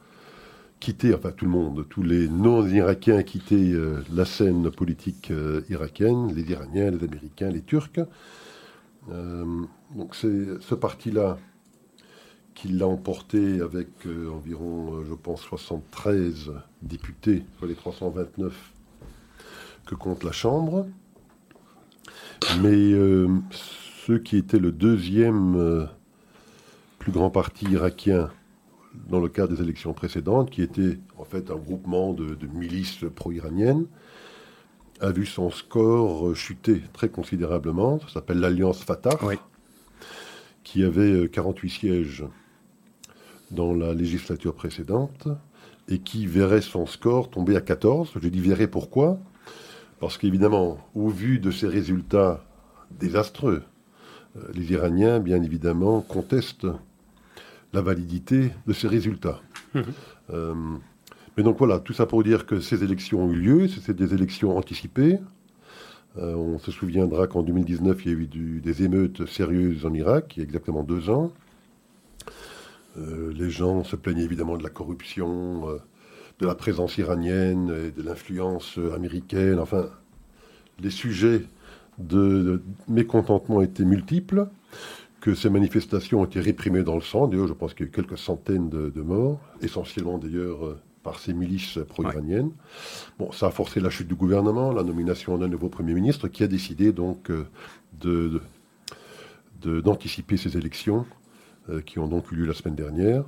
[0.78, 3.74] quitter, enfin tout le monde, tous les non-irakiens quitter
[4.12, 5.32] la scène politique
[5.68, 8.00] irakienne, les Iraniens, les Américains, les Turcs.
[9.08, 11.38] donc c'est ce parti-là
[12.54, 18.72] qui l'a emporté avec euh, environ, euh, je pense, 73 députés sur les 329
[19.86, 20.86] que compte la Chambre.
[22.60, 25.88] Mais euh, ce qui était le deuxième
[26.98, 28.30] plus grand parti irakien
[29.08, 33.86] dans le cadre des élections précédentes, qui était en fait un groupement de, milices pro-iraniennes,
[35.00, 38.00] a vu son score chuter très considérablement.
[38.00, 39.18] Ça s'appelle l'Alliance Fatah,
[40.62, 42.24] qui avait 48 sièges
[43.52, 45.28] dans la législature précédente
[45.88, 48.12] et qui verrait son score tomber à 14.
[48.20, 49.18] Je dis verrait pourquoi?
[50.00, 52.44] Parce qu'évidemment, au vu de ces résultats
[52.98, 53.62] désastreux,
[54.36, 56.66] euh, les Iraniens, bien évidemment, contestent
[57.72, 59.40] la validité de ces résultats.
[59.74, 59.80] Mmh.
[60.30, 60.54] Euh,
[61.36, 64.12] mais donc voilà, tout ça pour dire que ces élections ont eu lieu, c'est des
[64.12, 65.18] élections anticipées.
[66.18, 70.36] Euh, on se souviendra qu'en 2019, il y a eu des émeutes sérieuses en Irak,
[70.36, 71.32] il y a exactement deux ans.
[72.98, 75.78] Euh, les gens se plaignaient évidemment de la corruption, euh,
[76.38, 79.58] de la présence iranienne et de l'influence américaine.
[79.58, 79.90] Enfin,
[80.80, 81.42] les sujets
[81.98, 84.48] de, mécontentement étaient multiples,
[85.20, 87.28] que ces manifestations ont été réprimées dans le sang.
[87.28, 91.18] D'ailleurs, je pense qu'il y a eu quelques centaines de, morts, essentiellement d'ailleurs euh, par
[91.18, 92.50] ces milices pro-iraniennes.
[93.18, 96.42] Bon, ça a forcé la chute du gouvernement, la nomination d'un nouveau Premier ministre qui
[96.42, 97.30] a décidé donc
[99.62, 101.21] d'anticiper ces élections euh,
[101.86, 103.24] qui ont donc eu lieu la semaine dernière.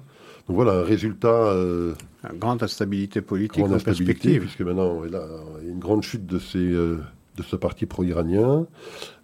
[0.48, 1.28] Donc voilà, un résultat.
[1.28, 1.94] Euh,
[2.30, 4.42] une grande instabilité politique grande en perspective.
[4.42, 6.98] Puisque maintenant, il y a une grande chute de, ces, euh,
[7.36, 8.66] de ce parti pro-iranien.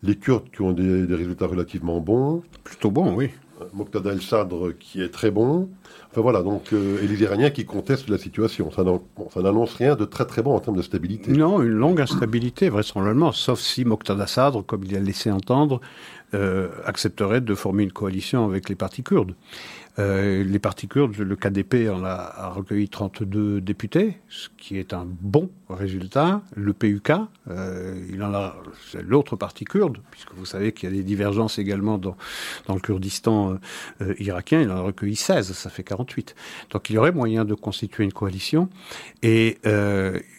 [0.03, 2.42] Les Kurdes qui ont des, résultats relativement bons.
[2.64, 3.31] Plutôt bons, oui.
[3.72, 5.68] Moqtada el-Sadr qui est très bon.
[6.11, 8.70] Enfin voilà, donc, et les Iraniens qui contestent la situation.
[8.70, 8.83] Ça
[9.42, 11.30] n'annonce rien de très très bon en termes de stabilité.
[11.30, 15.80] Non, une longue instabilité, vraisemblablement, sauf si Moqtada Sadr, comme il a laissé entendre,
[16.35, 19.35] euh, accepterait de former une coalition avec les partis kurdes.
[20.00, 25.06] Euh, les partis kurdes, le KDP en a, recueilli 32 députés, ce qui est un
[25.06, 26.40] bon résultat.
[26.56, 27.12] Le PUK,
[27.50, 27.94] euh,
[29.02, 32.16] l'autre parti kurde, puisque vous savez qu'il y a des divergences également dans,
[32.66, 33.58] dans le Kurdistan
[34.18, 36.34] irakien, il en a recueilli 16, ça fait 48.
[36.70, 38.70] Donc il y aurait moyen de constituer une coalition,
[39.22, 39.58] et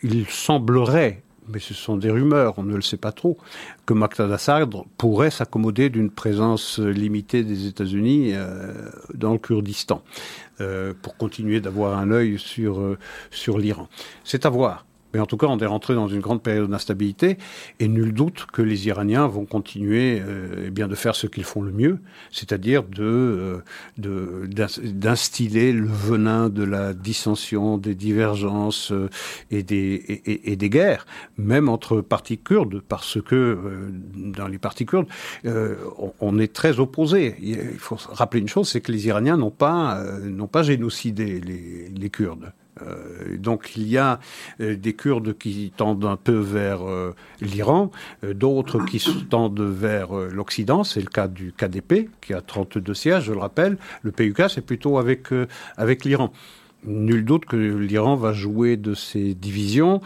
[0.04, 3.38] il semblerait mais ce sont des rumeurs, on ne le sait pas trop,
[3.86, 10.04] que Maqtada Sadr pourrait s'accommoder d'une présence limitée des États-Unis euh, dans le Kurdistan
[10.60, 12.98] euh, pour continuer d'avoir un œil sur, euh,
[13.32, 13.88] sur l'Iran.
[14.24, 14.86] C'est à voir.
[15.14, 17.38] Mais en tout cas, on est rentré dans une grande période d'instabilité
[17.80, 21.44] et nul doute que les Iraniens vont continuer euh, eh bien de faire ce qu'ils
[21.44, 22.00] font le mieux,
[22.32, 23.62] c'est-à-dire de,
[24.06, 29.10] euh, d'instiller le venin de la dissension, des divergences euh,
[29.50, 31.06] et, des, guerres,
[31.38, 35.08] même entre partis kurdes, parce que euh, dans les partis kurdes,
[36.20, 37.36] on, est très opposés.
[37.42, 42.10] Il faut rappeler une chose, c'est que les Iraniens n'ont pas, n'ont pas génocidé les
[42.10, 42.54] Kurdes.
[43.38, 44.20] Donc il y a
[44.60, 46.82] des Kurdes qui tendent un peu vers
[47.42, 47.92] l'Iran,
[48.24, 50.84] d'autres qui tendent vers l'Occident.
[50.84, 53.78] C'est le cas du KDP, qui a 32 sièges, je le rappelle.
[54.04, 55.28] Le PUK, c'est plutôt avec,
[55.78, 56.32] avec l'Iran
[56.84, 60.02] nul doute que l'Iran va jouer de ses divisions,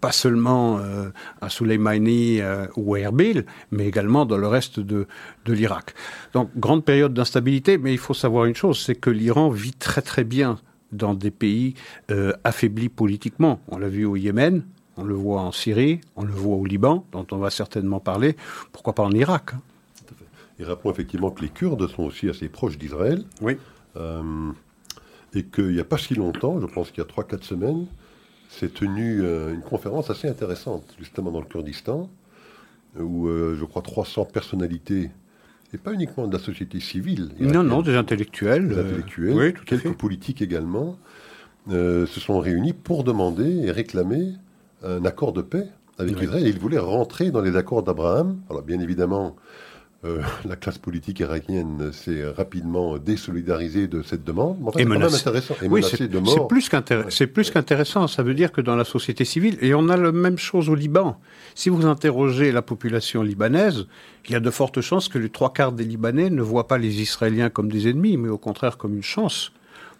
[0.00, 5.06] pas seulement euh, à Soleimani euh, ou à Erbil, mais également dans le reste de,
[5.44, 5.94] de l'Irak.
[6.32, 10.02] Donc, grande période d'instabilité, mais il faut savoir une chose, c'est que l'Iran vit très
[10.02, 10.58] très bien
[10.92, 11.74] dans des pays
[12.10, 13.60] euh, affaiblis politiquement.
[13.68, 14.64] On l'a vu au Yémen,
[14.96, 18.36] on le voit en Syrie, on le voit au Liban, dont on va certainement parler,
[18.72, 19.54] pourquoi pas en Irak.
[19.54, 19.60] Hein.
[20.58, 23.24] Et rappelons effectivement que les Kurdes sont aussi assez proches d'Israël.
[23.40, 23.56] Oui
[25.34, 27.86] et qu'il n'y a pas si longtemps, je pense qu'il y a 3-4 semaines,
[28.48, 32.10] s'est tenue euh, une conférence assez intéressante, justement dans le Kurdistan,
[32.98, 35.10] où euh, je crois 300 personnalités,
[35.72, 37.30] et pas uniquement de la société civile.
[37.38, 38.68] Non, non, des intellectuels.
[38.68, 40.98] Des intellectuels, oui, quelques politiques également,
[41.70, 44.34] euh, se sont réunis pour demander et réclamer
[44.82, 45.66] un accord de paix
[45.98, 46.46] avec Israël.
[46.46, 48.40] Et ils voulaient rentrer dans les accords d'Abraham.
[48.48, 49.36] Alors bien évidemment,
[50.02, 54.56] euh, la classe politique irakienne s'est rapidement désolidarisée de cette demande.
[55.14, 55.54] intéressant.
[55.68, 56.08] oui, c'est
[56.48, 57.10] plus qu'intéressant.
[57.10, 58.06] C'est plus qu'intéressant.
[58.06, 60.74] Ça veut dire que dans la société civile, et on a la même chose au
[60.74, 61.18] Liban.
[61.54, 63.86] Si vous interrogez la population libanaise,
[64.26, 66.78] il y a de fortes chances que les trois quarts des Libanais ne voient pas
[66.78, 69.52] les Israéliens comme des ennemis, mais au contraire comme une chance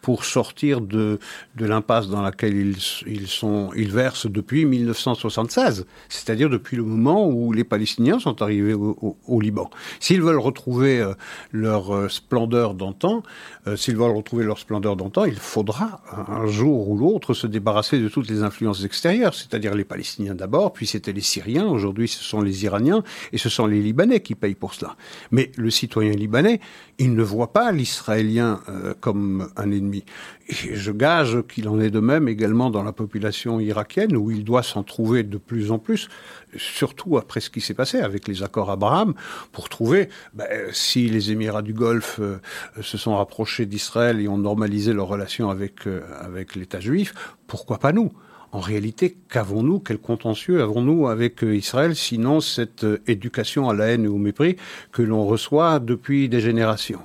[0.03, 1.19] pour sortir de,
[1.57, 7.29] de l'impasse dans laquelle ils, ils, sont, ils versent depuis 1976, c'est-à-dire depuis le moment
[7.29, 9.71] où les Palestiniens sont arrivés au, Liban.
[10.01, 11.15] S'ils veulent retrouver euh,
[11.53, 13.23] leur euh, splendeur d'antan,
[13.67, 17.99] euh, s'ils veulent retrouver leur splendeur d'antan, il faudra un jour ou l'autre se débarrasser
[17.99, 22.23] de toutes les influences extérieures, c'est-à-dire les Palestiniens d'abord, puis c'était les Syriens, aujourd'hui ce
[22.23, 24.97] sont les Iraniens, et ce sont les Libanais qui payent pour cela.
[25.31, 26.61] Mais le citoyen libanais,
[27.01, 28.61] il ne voit pas l'Israélien
[29.01, 30.05] comme un ennemi.
[30.49, 34.45] Et je gage qu'il en est de même également dans la population irakienne, où il
[34.45, 36.09] doit s'en trouver de plus en plus,
[36.57, 39.15] surtout après ce qui s'est passé avec les accords Abraham,
[39.53, 42.39] pour trouver ben, si les Émirats du Golfe euh,
[42.83, 47.15] se sont rapprochés d'Israël et ont normalisé leurs relations euh, avec l'État juif,
[47.47, 48.13] pourquoi pas nous?
[48.53, 54.05] En réalité, qu'avons-nous, quel contentieux avons-nous avec euh, Israël, sinon cette éducation à la haine
[54.05, 54.57] et au mépris
[54.93, 57.01] que l'on reçoit depuis des générations?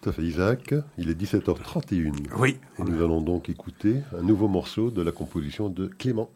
[0.00, 0.74] Tout à fait, Isaac.
[0.96, 2.12] Il est 17h31.
[2.38, 2.56] Oui.
[2.78, 6.30] Et nous allons donc écouter un nouveau morceau de la composition de Clément.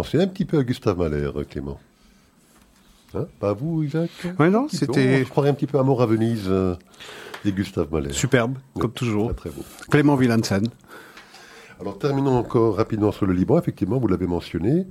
[0.00, 1.78] Penser un petit peu à Gustave Mahler, Clément.
[3.12, 4.10] Hein pas vous, Isaac?
[4.38, 5.24] Oui, non, c'était.
[5.24, 6.74] Je croirais un petit peu Amour à Venise euh,
[7.44, 8.14] et Gustave Mahler.
[8.14, 9.34] Superbe, comme toujours.
[9.34, 9.62] Très, beau.
[9.90, 10.66] Clément Villansen.
[11.82, 13.58] Alors terminons encore rapidement sur le Liban.
[13.58, 14.86] Effectivement, vous l'avez mentionné.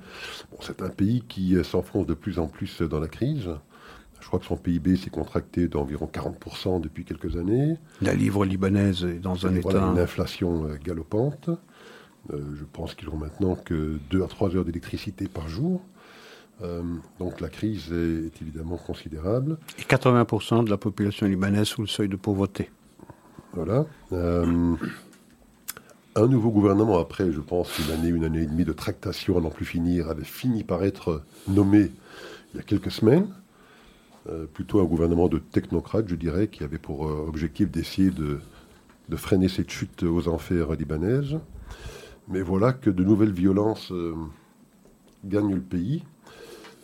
[0.60, 3.50] c'est un pays qui euh, s'enfonce de plus en plus dans la crise.
[4.22, 7.78] Je crois que son PIB s'est contracté d'environ 40% depuis quelques années.
[8.02, 9.82] La livre libanaise est dans un état.
[9.92, 11.50] Une inflation euh, galopante.
[12.34, 15.82] Euh, je pense qu'ils ont maintenant que 2 à 3 heures d'électricité par jour.
[16.62, 16.82] Euh,
[17.20, 19.58] donc la crise est, évidemment considérable.
[19.80, 22.70] Et 80% de la population libanaise sous le seuil de pauvreté.
[23.54, 23.86] Voilà.
[24.12, 24.76] Euh,
[26.16, 29.42] un nouveau gouvernement, après, je pense, une année, une année et demie de tractation à
[29.42, 31.92] n'en plus finir, avait fini par être nommé
[32.54, 33.28] il y a quelques semaines.
[34.54, 38.40] plutôt un gouvernement de technocrates, je dirais, qui avait pour objectif d'essayer de,
[39.08, 41.40] de, freiner cette chute aux enfers libanaises.
[42.30, 44.14] Mais voilà que de nouvelles violences euh,
[45.26, 46.04] gagnent le pays.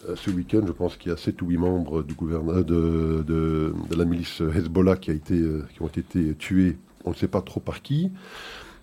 [0.10, 3.24] Euh, ce week-end, je pense qu'il y a 7 ou 8 membres du gouvernement, de,
[3.26, 6.78] de, la milice Hezbollah qui, a été, euh, qui ont été tués.
[7.06, 8.12] On ne sait pas trop par qui.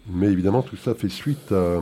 [0.09, 1.81] Mais évidemment, tout ça fait suite à,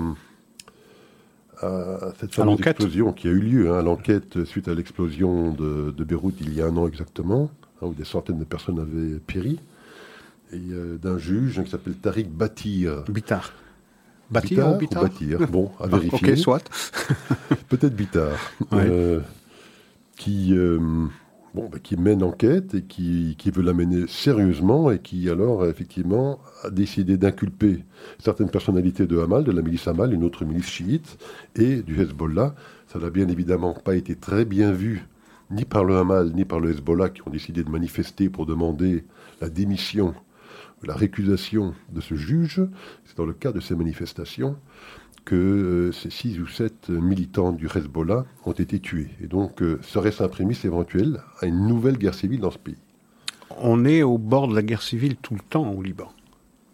[2.19, 6.41] cette fameuse explosion qui a eu lieu, hein, l'enquête suite à l'explosion de, de, Beyrouth
[6.41, 7.51] il y a un an exactement,
[7.81, 9.59] hein, où des centaines de personnes avaient péri,
[10.53, 10.61] et
[11.03, 13.05] d'un juge qui s'appelle Tariq Batir.
[13.09, 13.53] Bitar.
[14.31, 15.05] Batir ou Bitar,
[15.51, 16.33] Bon, à vérifier.
[16.33, 16.71] ok, soit.
[17.69, 18.33] Peut-être Bitar.
[20.17, 20.55] qui
[21.55, 26.39] bon, bah, qui mène enquête et qui, qui veut l'amener sérieusement et qui alors effectivement
[26.63, 27.85] a décidé d'inculper
[28.19, 31.19] certaines personnalités de Hamal, de la milice Hamal, une autre milice chiite,
[31.57, 32.55] et du Hezbollah.
[32.89, 35.07] Ça n'a bien évidemment pas été très bien vu
[35.51, 39.05] ni par le Hamal ni par le Hezbollah qui ont décidé de manifester pour demander
[39.41, 40.15] la démission,
[40.83, 42.63] la récusation de ce juge.
[43.05, 44.57] C'est dans le cas de ces manifestations
[45.25, 49.11] que euh, ces six ou sept militants du Hezbollah ont été tués.
[49.23, 52.79] Et donc, euh, serait-ce un prémisse éventuel à une nouvelle guerre civile dans ce pays?
[53.59, 56.11] On est au bord de la guerre civile tout le temps au Liban.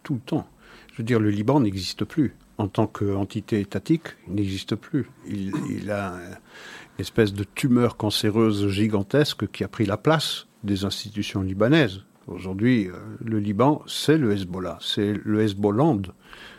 [0.02, 0.46] Tout le temps.
[0.92, 2.34] Je veux dire, le Liban n'existe plus.
[2.58, 5.10] En tant qu'entité étatique, il n'existe plus.
[5.28, 11.42] Il a une espèce de tumeur cancéreuse gigantesque qui a pris la place des institutions
[11.42, 12.05] libanaises.
[12.28, 12.92] Aujourd'hui, euh,
[13.24, 15.96] le Liban, c'est le Hezbollah, c'est le Hezbollah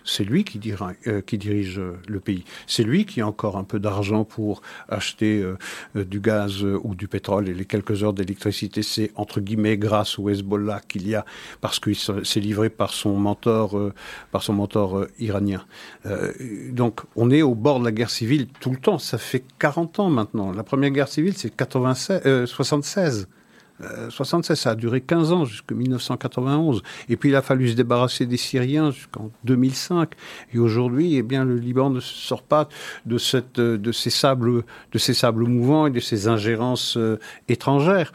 [0.10, 0.58] c'est lui qui,
[1.08, 2.46] euh, dirige euh, le pays.
[2.66, 5.44] C'est lui qui a encore un peu d'argent pour acheter
[5.96, 8.84] du gaz ou du pétrole et les quelques heures d'électricité.
[8.84, 11.26] C'est entre guillemets grâce au Hezbollah qu'il y a
[11.60, 13.92] parce qu'il s'est livré par son mentor,
[14.32, 15.66] par son mentor iranien.
[16.72, 19.00] donc on est au bord de la guerre civile tout le temps.
[19.00, 20.54] Ça fait 40 ans maintenant.
[20.54, 23.28] La première guerre civile, c'est 76.
[24.10, 26.82] 76, euh, ça a duré 15 ans, jusqu'en 1991.
[27.10, 30.14] Et puis il a fallu se débarrasser des Syriens jusqu'en 2005.
[30.54, 32.70] Et aujourd'hui, eh le Liban ne sort pas
[34.10, 38.12] sables, de ces sables mouvants et de ces ingérences euh, étrangères.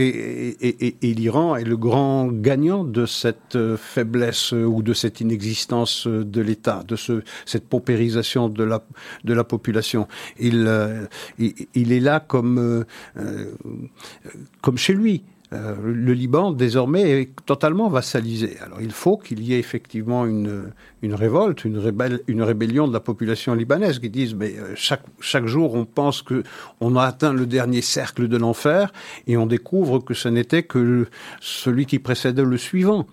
[0.00, 6.06] Et, l'Iran est le grand gagnant de cette euh, faiblesse euh, ou de cette inexistence
[6.06, 8.84] euh, de l'État, de ce, cette paupérisation de la,
[9.24, 10.06] de la population.
[10.38, 10.70] Il,
[11.38, 12.84] il, est là comme,
[14.60, 15.24] comme chez lui.
[15.54, 18.58] Euh, le Liban, désormais, est totalement vassalisé.
[18.60, 20.72] Alors il faut qu'il y ait effectivement une,
[21.02, 21.78] révolte, une,
[22.42, 26.42] rébellion de la population libanaise qui disent mais euh, chaque, chaque jour on pense que
[26.80, 28.92] on a atteint le dernier cercle de l'enfer
[29.26, 31.06] et on découvre que ce n'était que
[31.40, 33.06] celui qui précédait le suivant.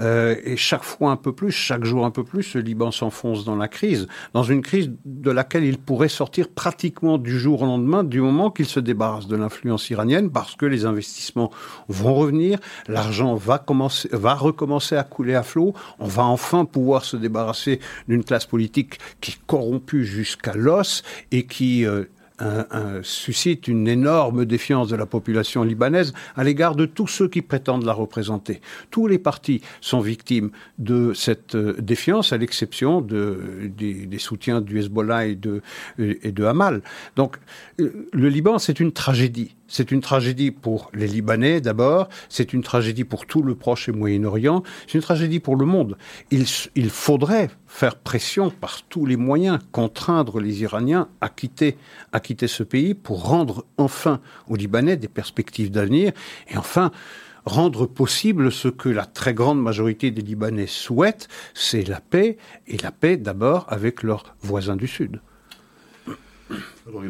[0.00, 3.44] Euh, et chaque fois un peu plus, chaque jour un peu plus, le Liban s'enfonce
[3.44, 7.66] dans la crise, dans une crise de laquelle il pourrait sortir pratiquement du jour au
[7.66, 11.50] lendemain du moment qu'il se débarrasse de l'influence iranienne parce que les investissements
[11.88, 12.58] vont revenir,
[12.88, 17.80] l'argent va, commencer, va recommencer à couler à flot, on va enfin pouvoir se débarrasser
[18.08, 21.86] d'une classe politique qui est corrompue jusqu'à l'os et qui...
[22.42, 27.40] Euh, suscite une énorme défiance de la population libanaise à l'égard de tous ceux qui
[27.40, 28.60] prétendent la représenter.
[28.90, 34.80] Tous les partis sont victimes de cette euh, défiance, à l'exception de, des, soutiens du
[34.80, 35.62] Hezbollah et de,
[35.98, 36.82] et de Hamal.
[37.16, 37.36] Donc,
[37.80, 39.54] euh, le Liban, c'est une tragédie.
[39.72, 43.92] C'est une tragédie pour les Libanais d'abord, c'est une tragédie pour tout le Proche et
[43.92, 45.96] Moyen-Orient, c'est une tragédie pour le monde.
[46.30, 51.78] Il, faudrait faire pression par tous les moyens, contraindre les Iraniens à quitter,
[52.12, 56.12] à quitter ce pays pour rendre enfin aux Libanais des perspectives d'avenir
[56.50, 56.90] et enfin
[57.46, 62.76] rendre possible ce que la très grande majorité des Libanais souhaitent, c'est la paix, et
[62.76, 65.22] la paix d'abord avec leurs voisins du Sud.
[66.86, 67.02] Alors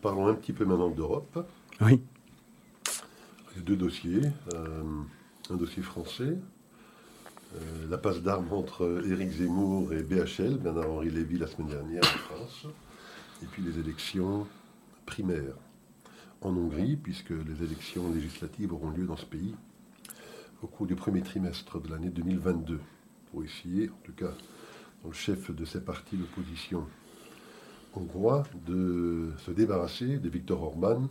[0.00, 1.46] parlons un petit peu maintenant d'Europe.
[1.80, 2.00] Oui.
[3.52, 4.22] Il y a deux dossiers.
[4.54, 4.82] Euh,
[5.50, 6.36] un dossier français,
[7.54, 12.34] euh, la passe d'armes entre Éric Zemmour et BHL, Bernard-Henri Lévy la semaine dernière en
[12.34, 12.66] France,
[13.42, 14.46] et puis les élections
[15.06, 15.56] primaires
[16.42, 19.54] en Hongrie, puisque les élections législatives auront lieu dans ce pays
[20.62, 22.80] au cours du premier trimestre de l'année 2022,
[23.30, 24.32] pour essayer, en tout cas,
[25.02, 26.86] dans le chef de ces partis d'opposition
[27.94, 31.08] hongrois de se débarrasser de Viktor Orban,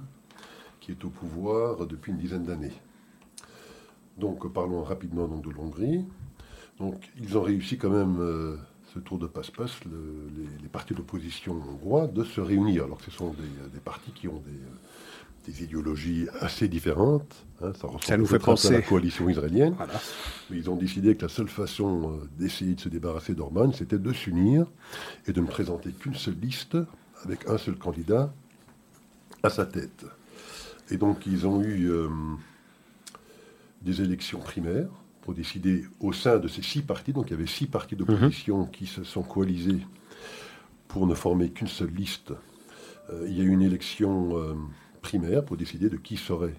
[0.80, 2.73] qui est au pouvoir depuis une dizaine d'années.
[4.17, 6.05] Donc parlons rapidement donc, de l'Hongrie.
[6.77, 8.57] Donc ils ont réussi quand même euh,
[8.93, 13.34] ce tour de passe-passe, les, partis d'opposition hongrois, de se réunir, alors que ce sont
[13.73, 14.59] des, partis qui ont des,
[15.49, 17.45] des idéologies assez différentes.
[17.61, 17.71] Hein,
[18.01, 19.75] ça, nous fait penser à la coalition israélienne.
[20.49, 23.97] Mais ils ont décidé que la seule façon euh, d'essayer de se débarrasser d'Orban, c'était
[23.97, 24.67] de s'unir
[25.27, 26.77] et de ne présenter qu'une seule liste
[27.23, 28.31] avec un seul candidat
[29.43, 30.05] à sa tête.
[30.91, 32.07] Et donc ils ont eu euh,
[33.81, 34.89] des élections primaires
[35.21, 38.59] pour décider au sein de ces six partis, donc il y avait six partis d'opposition
[38.59, 38.71] mhm.
[38.71, 39.81] qui se sont coalisés
[40.87, 42.33] pour ne former qu'une seule liste.
[43.11, 44.37] Euh, il y a eu une élection
[45.01, 46.55] primaire pour décider de qui serait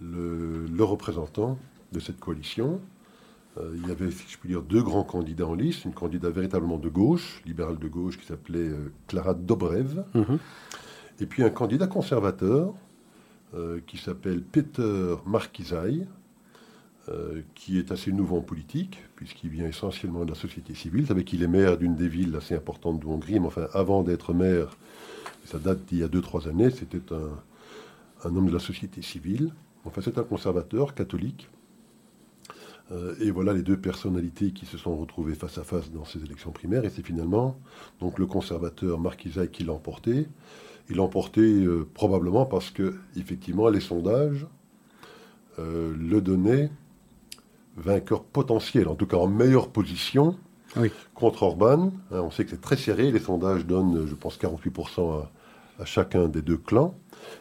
[0.00, 1.58] le, représentant
[1.92, 2.80] de cette coalition.
[3.58, 5.84] Euh, il y avait, si je puis dire, deux grands candidats en liste.
[5.84, 10.04] Une candidate véritablement de gauche, libérale de gauche, qui s'appelait euh, Clara Dobrev.
[10.14, 10.38] Mhm.
[11.20, 12.74] Et puis un candidat conservateur,
[13.86, 16.06] qui s'appelle Peter Markizai,
[17.54, 21.02] qui est assez nouveau en politique, puisqu'il vient essentiellement de la société civile.
[21.02, 24.02] Vous savez qu'il est maire d'une des villes assez importantes de Hongrie, mais enfin, avant
[24.02, 24.76] d'être maire,
[25.46, 29.52] ça date d'il y a 2-3 années, c'était un, homme de la société civile.
[29.84, 31.48] Enfin, c'est un conservateur catholique
[32.92, 36.22] euh, et voilà les deux personnalités qui se sont retrouvées face à face dans ces
[36.24, 36.84] élections primaires.
[36.84, 37.56] Et c'est finalement
[38.00, 40.26] donc le conservateur Marc qui l'a emporté.
[40.88, 44.46] Il l'a emporté euh, probablement parce que, effectivement, les sondages
[45.58, 46.70] euh, le donnaient
[47.76, 50.36] vainqueur potentiel, en tout cas en meilleure position
[51.14, 51.92] contre Orban.
[52.12, 53.10] Hein, on sait que c'est très serré.
[53.10, 55.24] Les sondages donnent, je pense, 48%
[55.78, 56.94] à chacun des deux clans.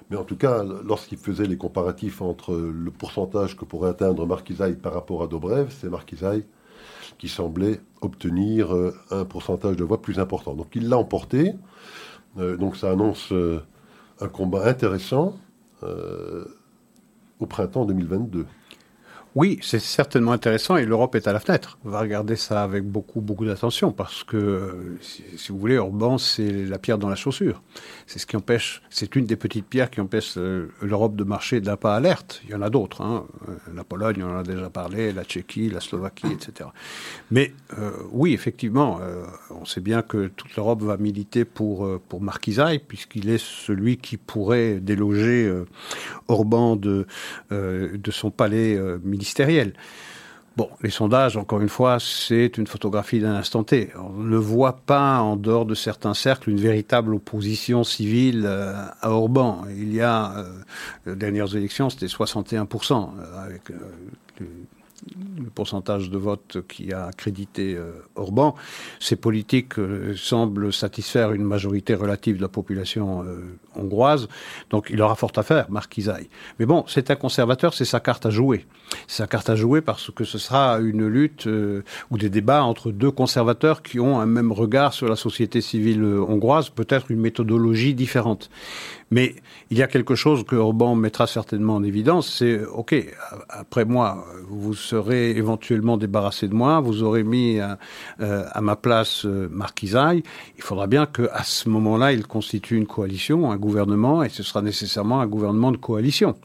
[0.09, 4.75] Mais en tout cas, lorsqu'il faisait les comparatifs entre le pourcentage que pourrait atteindre Marquisaï
[4.75, 6.45] par rapport à Dobrev, c'est Marquisaï
[7.17, 10.53] qui semblait obtenir euh, un pourcentage de voix plus important.
[10.53, 11.53] Donc il l'a emporté.
[12.37, 13.61] Euh, donc ça annonce euh,
[14.19, 15.37] un combat intéressant
[17.39, 18.47] au printemps 2022.
[19.35, 21.77] Oui, c'est certainement intéressant et l'Europe est à la fenêtre.
[21.83, 26.49] On va regarder ça avec beaucoup, beaucoup d'attention parce que, si, vous voulez, Orban, c'est
[26.49, 27.61] la pierre dans la chaussure.
[28.07, 31.59] C'est ce qui empêche, c'est une des petites pierres qui empêche euh, l'Europe de marcher
[31.59, 32.41] d'un pas alerte.
[32.45, 33.01] Il y en a d'autres.
[33.01, 33.25] Hein.
[33.49, 36.69] Euh, la Pologne, on en a déjà parlé, la Tchéquie, la Slovaquie, etc.
[37.29, 39.01] Mais euh, oui, effectivement,
[39.49, 44.15] on sait bien que toute l'Europe va militer pour, pour Markizaï puisqu'il est celui qui
[44.15, 45.51] pourrait déloger
[46.29, 47.05] Orban de,
[47.51, 49.24] de son palais militaire
[50.57, 53.89] Bon, les sondages, encore une fois, c'est une photographie d'un instant T.
[53.97, 59.11] On ne voit pas, en dehors de certains cercles, une véritable opposition civile euh, à
[59.11, 59.63] Orban.
[59.69, 60.49] Il y a, euh,
[61.05, 63.63] les dernières élections, c'était 61%, euh, avec
[65.15, 68.55] le pourcentage de vote qui a crédité euh, Orban.
[68.99, 74.27] Ces politiques euh, semblent satisfaire une majorité relative de la population euh, hongroise.
[74.69, 75.99] Donc il aura fort à faire, Marc
[76.59, 78.65] Mais bon, c'est un conservateur, c'est sa carte à jouer.
[79.07, 82.91] C'est sa carte à jouer parce que ce sera une lutte ou des débats entre
[82.91, 87.93] deux conservateurs qui ont un même regard sur la société civile hongroise, peut-être une méthodologie
[87.93, 88.49] différente.
[89.11, 89.35] Mais
[89.69, 92.95] il y a quelque chose que Orban mettra certainement en évidence, c'est OK,
[93.49, 97.77] après moi, vous serez éventuellement débarrassé de moi, vous aurez mis à,
[98.21, 100.23] euh, à ma place euh, Marquisaille.
[100.57, 104.61] Il faudra bien qu'à ce moment-là, il constitue une coalition, un gouvernement, et ce sera
[104.61, 106.35] nécessairement un gouvernement de coalition.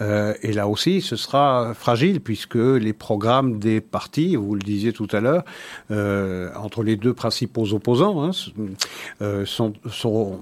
[0.00, 4.92] Euh, et là aussi, ce sera fragile puisque les programmes des partis, vous le disiez
[4.92, 5.44] tout à l'heure,
[5.90, 8.30] euh, entre les deux principaux opposants, hein,
[9.22, 10.40] euh, sont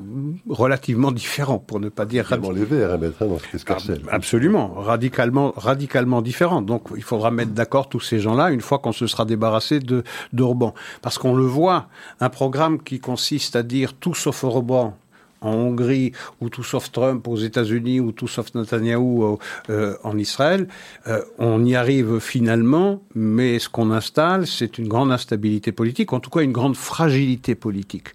[0.49, 2.27] relativement différents pour ne pas dire...
[2.27, 6.63] Radicalement les verts à mettre dans ce Absolument, radicalement, radicalement différent.
[6.63, 10.03] Donc il faudra mettre d'accord tous ces gens-là une fois qu'on se sera débarrassé de
[10.33, 10.75] d'Orban.
[11.03, 11.87] Parce qu'on le voit,
[12.21, 14.97] un programme qui consiste à dire tout sauf Orban,
[15.41, 19.39] en Hongrie ou tout sauf Trump aux États-Unis ou tout sauf Netanyahou
[19.71, 20.69] euh, en Israël,
[21.07, 26.21] euh, on y arrive finalement, mais ce qu'on installe, c'est une grande instabilité politique, en
[26.21, 28.09] tout cas une grande fragilité politique.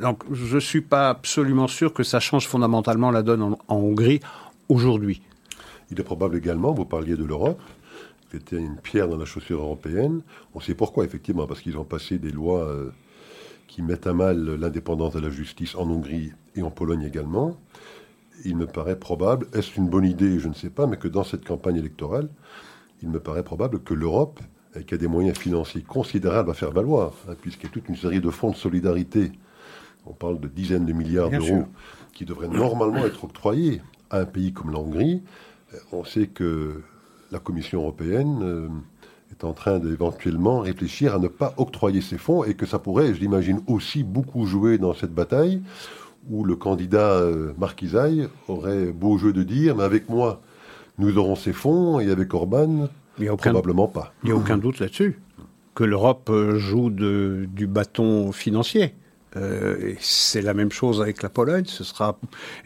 [0.00, 4.20] Donc je ne suis pas absolument sûr que ça change fondamentalement la donne en, Hongrie
[4.68, 5.22] aujourd'hui.
[5.90, 7.60] Il est probable également, vous parliez de l'Europe,
[8.30, 10.20] c'était une pierre dans la chaussure européenne.
[10.54, 12.90] On sait pourquoi, effectivement, parce qu'ils ont passé des lois euh,
[13.68, 17.56] qui mettent à mal l'indépendance de la justice en Hongrie et en Pologne également.
[18.44, 21.24] Il me paraît probable, est-ce une bonne idée, je ne sais pas, mais que dans
[21.24, 22.28] cette campagne électorale,
[23.02, 24.40] il me paraît probable que l'Europe,
[24.86, 27.96] qui a des moyens financiers considérables à faire valoir, hein, puisqu'il y a toute une
[27.96, 29.32] série de fonds de solidarité,
[30.06, 31.64] on parle de dizaines de milliards d'euros,
[32.12, 35.22] qui devraient normalement être octroyés à un pays comme la Hongrie.
[35.92, 36.82] On sait que
[37.30, 38.68] la Commission européenne euh,
[39.32, 43.14] est en train d'éventuellement réfléchir à ne pas octroyer ces fonds et que ça pourrait,
[43.14, 45.62] je l'imagine, aussi beaucoup jouer dans cette bataille
[46.30, 50.40] où le candidat euh, Marquisaï aurait beau jeu de dire, mais avec moi,
[50.98, 52.88] nous aurons ces fonds et avec Orban,
[53.38, 54.12] probablement pas.
[54.22, 55.20] Il n'y a aucun doute là-dessus
[55.78, 58.94] que l'Europe euh, joue du bâton financier.
[59.36, 62.18] Euh, c'est la même chose avec la Pologne, ce sera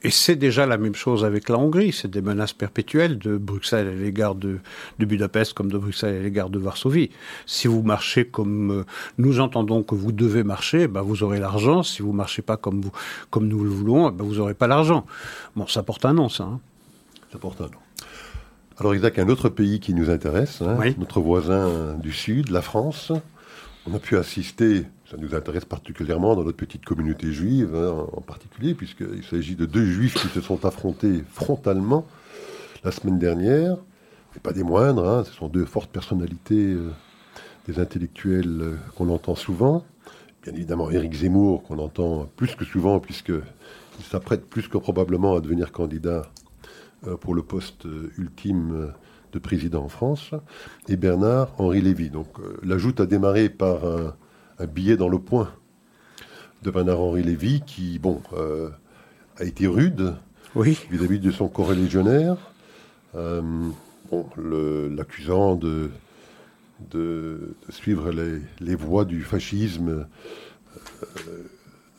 [0.05, 1.93] et c'est déjà la même chose avec la Hongrie.
[1.93, 4.59] C'est des menaces perpétuelles de Bruxelles à l'égard de,
[4.99, 7.11] Budapest comme de Bruxelles à l'égard de Varsovie.
[7.47, 8.85] Si vous marchez comme euh,
[9.19, 11.83] nous entendons que vous devez marcher, ben vous aurez l'argent.
[11.83, 12.93] Si vous marchez pas comme vous
[13.31, 15.05] comme nous le voulons, ben vous aurez pas l'argent.
[15.57, 16.45] Bon, ça porte un nom, ça.
[16.45, 16.61] Hein.
[17.33, 17.71] Ça porte un nom.
[18.79, 23.13] Alors Isaac, un autre pays qui nous intéresse, hein, notre voisin du Sud, la France.
[23.87, 28.23] On a pu assister ça nous intéresse particulièrement dans notre petite communauté juive hein, en
[28.23, 32.07] particulier, puisqu'il s'agit de deux juifs qui se sont affrontés frontalement
[32.83, 33.77] la semaine dernière,
[34.33, 36.89] mais pas des moindres, hein, ce sont deux fortes personnalités euh,
[37.67, 39.85] des intellectuels euh, qu'on entend souvent.
[40.45, 45.41] Bien évidemment, Éric Zemmour, qu'on entend plus que souvent, puisqu'il s'apprête plus que probablement à
[45.41, 46.23] devenir candidat
[47.21, 47.87] pour le poste
[48.17, 48.93] ultime
[49.33, 50.31] de président en France,
[50.89, 52.11] et Bernard-Henri Lévy.
[52.11, 52.29] Donc
[52.63, 54.15] la joute a démarré par un,
[54.67, 55.53] billet dans le point
[56.63, 58.21] de Bernard-Henri Lévy qui, bon,
[59.39, 60.15] a été rude
[60.55, 62.37] vis-à-vis de son corréligionnaire,
[64.37, 65.91] l'accusant de
[66.91, 68.11] de, suivre
[68.61, 70.07] les, voies du fascisme
[70.77, 71.45] euh,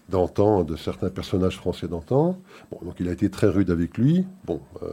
[0.10, 2.38] d'antan, de certains personnages français d'antan.
[2.72, 4.26] donc il a été très rude avec lui.
[4.46, 4.92] Bon, euh,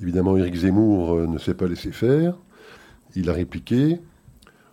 [0.00, 2.36] évidemment, Éric Zemmour euh, ne s'est pas laissé faire.
[3.14, 4.00] Il a répliqué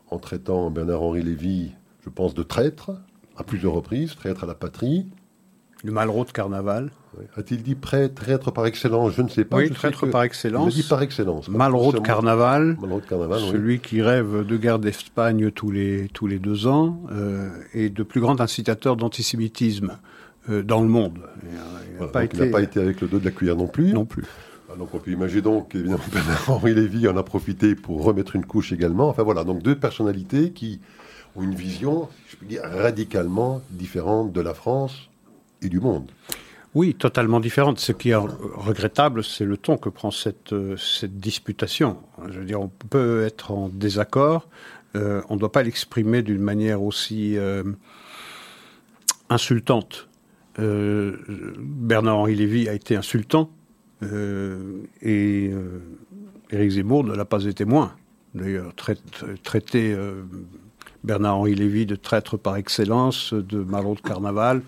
[0.10, 1.74] en traitant Bernard-Henri Lévy,
[2.08, 2.91] je pense, de traître
[3.36, 5.08] à plusieurs reprises, traître à la patrie.
[5.84, 6.89] Le Malraux de carnaval.
[7.36, 9.14] A-t-il dit prêt, traître par excellence?
[9.14, 9.58] Je ne sais pas.
[9.58, 10.74] Oui, traître par excellence.
[10.74, 11.49] Il dit par excellence.
[11.49, 12.78] Malraux de carnaval.
[12.80, 17.01] Malraux de carnaval, Celui qui rêve de guerre d'Espagne tous les, tous les deux ans
[17.12, 19.97] euh, et de plus grand incitateur d'antisémitisme
[20.49, 21.20] euh, dans le monde.
[21.43, 22.80] Il n'a pas, été...
[22.80, 23.91] avec le dos de la cuillère non plus.
[23.91, 24.24] Non plus.
[24.72, 25.99] Ah, donc on peut imaginer donc évidemment
[26.47, 29.10] Henri Lévy en a profité pour remettre une couche également.
[29.10, 30.80] Enfin voilà, donc deux personnalités qui
[31.38, 35.10] ont une vision, je peux dire, radicalement différente de la France
[35.62, 36.12] et du monde.
[36.76, 37.80] Oui, totalement différente.
[37.80, 41.98] Ce qui est regrettable, c'est le ton que prend cette, euh, cette disputation.
[42.30, 44.48] Je veux dire, on peut être en désaccord,
[44.96, 47.64] euh, on ne doit pas l'exprimer d'une manière aussi euh,
[49.30, 50.08] insultante.
[50.60, 53.52] Bernard-Henri Lévy a été insultant
[54.02, 55.52] et
[56.50, 57.94] Éric Zemmour ne l'a pas été moins.
[58.34, 58.74] D'ailleurs,
[59.44, 59.96] traiter
[61.08, 64.62] Bernard-Henri Lévy de traître par excellence, de malot de carnaval,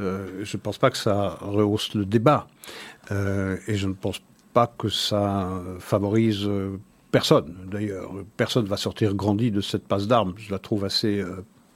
[0.00, 2.48] euh, je ne pense pas que ça rehausse le débat.
[3.12, 4.20] Euh, et je ne pense
[4.52, 5.48] pas que ça
[5.78, 7.54] favorise euh, personne.
[7.70, 10.34] D'ailleurs, personne ne va sortir grandi de cette passe d'armes.
[10.38, 11.22] Je la trouve assez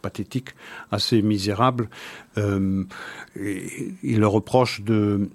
[0.02, 0.50] pathétique,
[0.90, 1.88] assez misérable.
[2.36, 2.86] il
[3.36, 5.28] le reproche de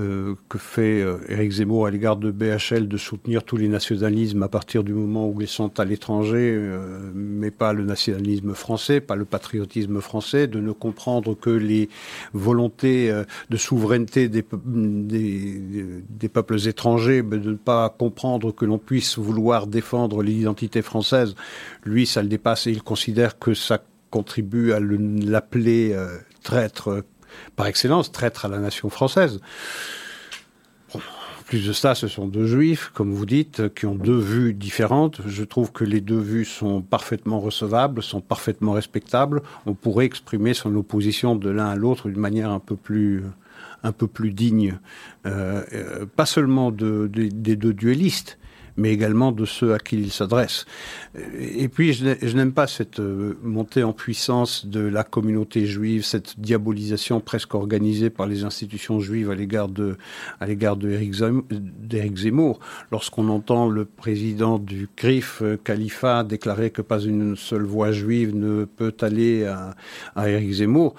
[0.00, 4.44] euh, que fait euh, Éric Zemmour à l'égard de BHL de soutenir tous les nationalismes
[4.44, 9.00] à partir du moment où ils sont à l'étranger, euh, mais pas le nationalisme français,
[9.00, 11.88] pas le patriotisme français, de ne comprendre que les
[12.32, 13.12] volontés
[13.50, 20.22] de souveraineté des, des, peuples étrangers, de ne pas comprendre que l'on puisse vouloir défendre
[20.22, 21.34] l'identité française.
[21.84, 25.96] Lui, ça le dépasse et il considère que ça contribue à l'appeler
[26.44, 27.02] traître
[27.56, 29.40] par excellence, traître à la nation française.
[31.46, 35.20] plus de ça, ce sont deux juifs, comme vous dites, qui ont deux vues différentes.
[35.26, 39.42] Je trouve que les deux vues sont parfaitement recevables, sont parfaitement respectables.
[39.64, 43.24] On pourrait exprimer son opposition de l'un à l'autre d'une manière un peu plus,
[43.82, 44.78] un peu plus digne,
[45.26, 48.38] euh, euh, pas seulement des deux duellistes,
[48.78, 50.64] mais également de ceux à qui il s'adresse.
[51.38, 56.38] Et puis, je n'aime pas cette euh, montée en puissance de la communauté juive, cette
[56.38, 59.98] diabolisation presque organisée par les institutions juives à l'égard de,
[60.40, 62.60] à l'égard d'Éric Zemmour.
[62.92, 68.34] Lorsqu'on entend le président du CRIF, euh, Khalifa, déclarer que pas une seule voix juive
[68.36, 69.74] ne peut aller à,
[70.14, 70.94] à Éric Zemmour,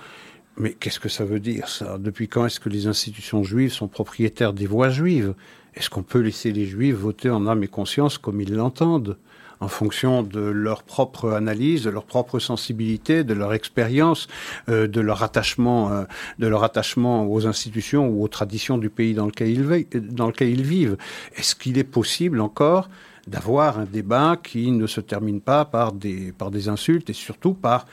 [0.58, 1.98] mais qu'est-ce que ça veut dire, ça?
[1.98, 5.34] Depuis quand est-ce que les institutions juives sont propriétaires des voix juives?
[5.80, 9.18] Est-ce qu'on peut laisser les juifs voter en âme et conscience comme ils l'entendent
[9.62, 14.28] en fonction de leur propre analyse, de leur propre sensibilité, de leur expérience,
[14.70, 16.04] euh, de leur attachement, euh,
[16.38, 20.50] de leur attachement aux institutions ou aux traditions du pays dans lequel ils, dans lequel
[20.50, 20.98] ils vivent?
[21.36, 22.90] Est-ce qu'il est possible encore
[23.28, 27.86] d'avoir un débat qui ne se termine pas par des insultes et surtout par,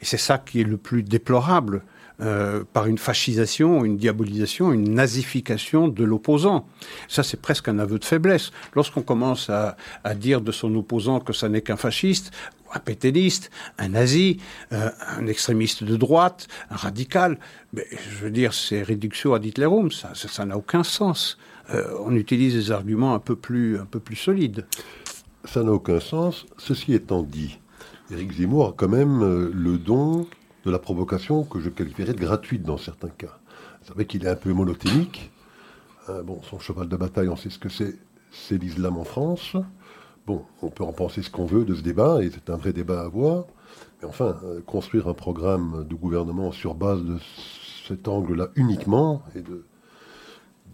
[0.00, 1.82] et c'est ça qui est le plus déplorable,
[2.20, 6.66] euh, par une fascisation, une diabolisation, une nazification de l'opposant.
[7.06, 8.50] Ça, c'est presque un aveu de faiblesse.
[8.74, 9.76] Lorsqu'on commence à,
[10.16, 12.32] dire de son opposant que ça n'est qu'un fasciste,
[12.74, 14.38] un pétainiste, un nazi,
[14.72, 17.38] euh, un extrémiste de droite, un radical,
[17.72, 21.38] mais, je veux dire, c'est réduction ad Hitlerum, ça n'a ça, n'a aucun sens.
[21.72, 24.66] Euh, on utilise des arguments un peu plus, un peu plus solides.
[25.44, 26.46] Ça n'a aucun sens.
[26.56, 27.60] Ceci étant dit,
[28.10, 30.26] Éric Zemmour a quand même le don
[30.68, 33.38] de la provocation que je qualifierais de gratuite dans certains cas.
[33.80, 35.30] Vous savez qu'il est un peu monothénique.
[36.10, 37.96] Euh, bon, son cheval de bataille, on sait ce que c'est,
[38.30, 39.56] c'est l'islam en France.
[40.26, 42.74] Bon, on peut en penser ce qu'on veut de ce débat, et c'est un vrai
[42.74, 43.46] débat à avoir.
[44.02, 47.16] Mais enfin, euh, construire un programme de gouvernement sur base de
[47.86, 49.64] cet angle-là uniquement, et de,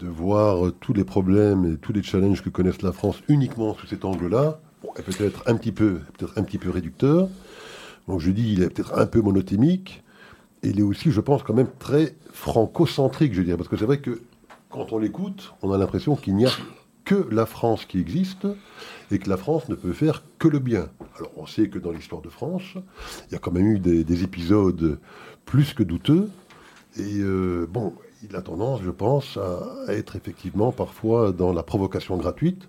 [0.01, 3.87] de voir tous les problèmes et tous les challenges que connaissent la France uniquement sous
[3.87, 4.59] cet angle-là,
[4.97, 7.29] est peut-être un petit peu, peut-être un petit peu réducteur.
[8.09, 10.03] Donc je dis, il est peut-être un peu monothémique,
[10.63, 13.85] et il est aussi, je pense, quand même très franco-centrique, je dirais, parce que c'est
[13.85, 14.23] vrai que
[14.71, 16.51] quand on l'écoute, on a l'impression qu'il n'y a
[17.05, 18.47] que la France qui existe,
[19.11, 20.89] et que la France ne peut faire que le bien.
[21.19, 22.77] Alors on sait que dans l'histoire de France,
[23.29, 24.99] il y a quand même eu des, épisodes
[25.45, 26.31] plus que douteux,
[26.97, 27.95] et euh, bon,
[28.29, 32.69] il a tendance, je pense, à être effectivement parfois dans la provocation gratuite.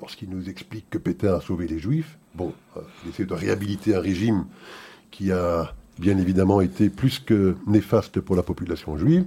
[0.00, 3.94] Lorsqu'il nous explique que Pétain a sauvé les Juifs, bon, euh, il essaie de réhabiliter
[3.94, 4.44] un régime
[5.10, 9.24] qui a bien évidemment été plus que néfaste pour la population juive.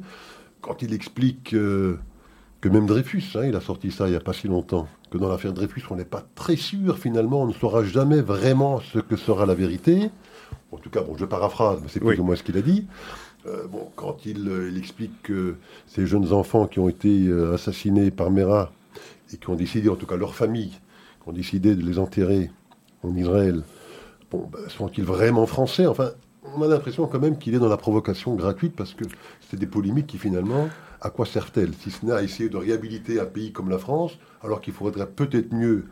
[0.61, 1.55] Quand il explique
[2.61, 5.17] que même Dreyfus, hein, il a sorti ça il n'y a pas si longtemps, que
[5.17, 8.99] dans l'affaire Dreyfus, on n'est pas très sûr finalement, on ne saura jamais vraiment ce
[8.99, 10.11] que sera la vérité.
[10.71, 12.85] En tout cas, bon, je paraphrase, mais c'est plus ou moins ce qu'il a dit.
[13.47, 15.55] Euh, bon, quand il, explique que
[15.87, 18.71] ces jeunes enfants qui ont été euh, assassinés par Mera
[19.33, 20.71] et qui ont décidé, en tout cas leur famille,
[21.23, 22.51] qui ont décidé de les enterrer
[23.03, 23.63] en Israël,
[24.31, 25.87] bon, ben, sont-ils vraiment français?
[25.87, 26.11] Enfin,
[26.55, 29.05] on a l'impression quand même qu'il est dans la provocation gratuite parce que
[29.49, 30.69] c'est des polémiques qui finalement,
[31.01, 31.73] à quoi servent-elles?
[31.79, 35.05] Si ce n'est à essayer de réhabiliter un pays comme la France, alors qu'il faudrait
[35.07, 35.85] peut-être mieux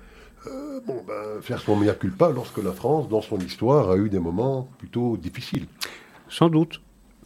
[0.47, 4.09] euh, bon, ben, faire son mea culpa lorsque la France, dans son histoire, a eu
[4.09, 5.65] des moments plutôt difficiles.
[6.29, 6.81] Sans doute.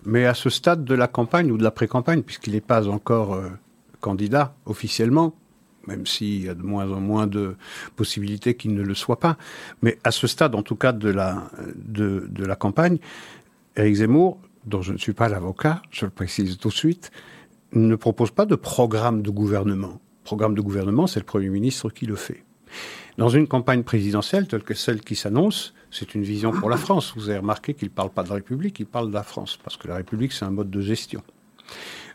[0.05, 3.34] Mais à ce stade de la campagne ou de la pré-campagne, puisqu'il n'est pas encore
[3.34, 3.49] euh,
[3.99, 5.34] candidat officiellement,
[5.88, 7.55] même s'il y a de moins en moins de
[7.95, 9.38] possibilités qu'il ne le soit pas,
[9.82, 12.97] mais à ce stade, en tout cas, de la, de, la campagne,
[13.75, 17.11] Éric Zemmour, dont je ne suis pas l'avocat, je le précise tout de suite,
[17.73, 19.99] ne propose pas de programme de gouvernement.
[20.23, 22.43] Programme de gouvernement, c'est le Premier ministre qui le fait.
[23.17, 27.13] Dans une campagne présidentielle telle que celle qui s'annonce, c'est une vision pour la France.
[27.15, 29.59] Vous avez remarqué qu'il ne parle pas de la République, il parle de la France,
[29.61, 31.21] parce que la République, c'est un mode de gestion.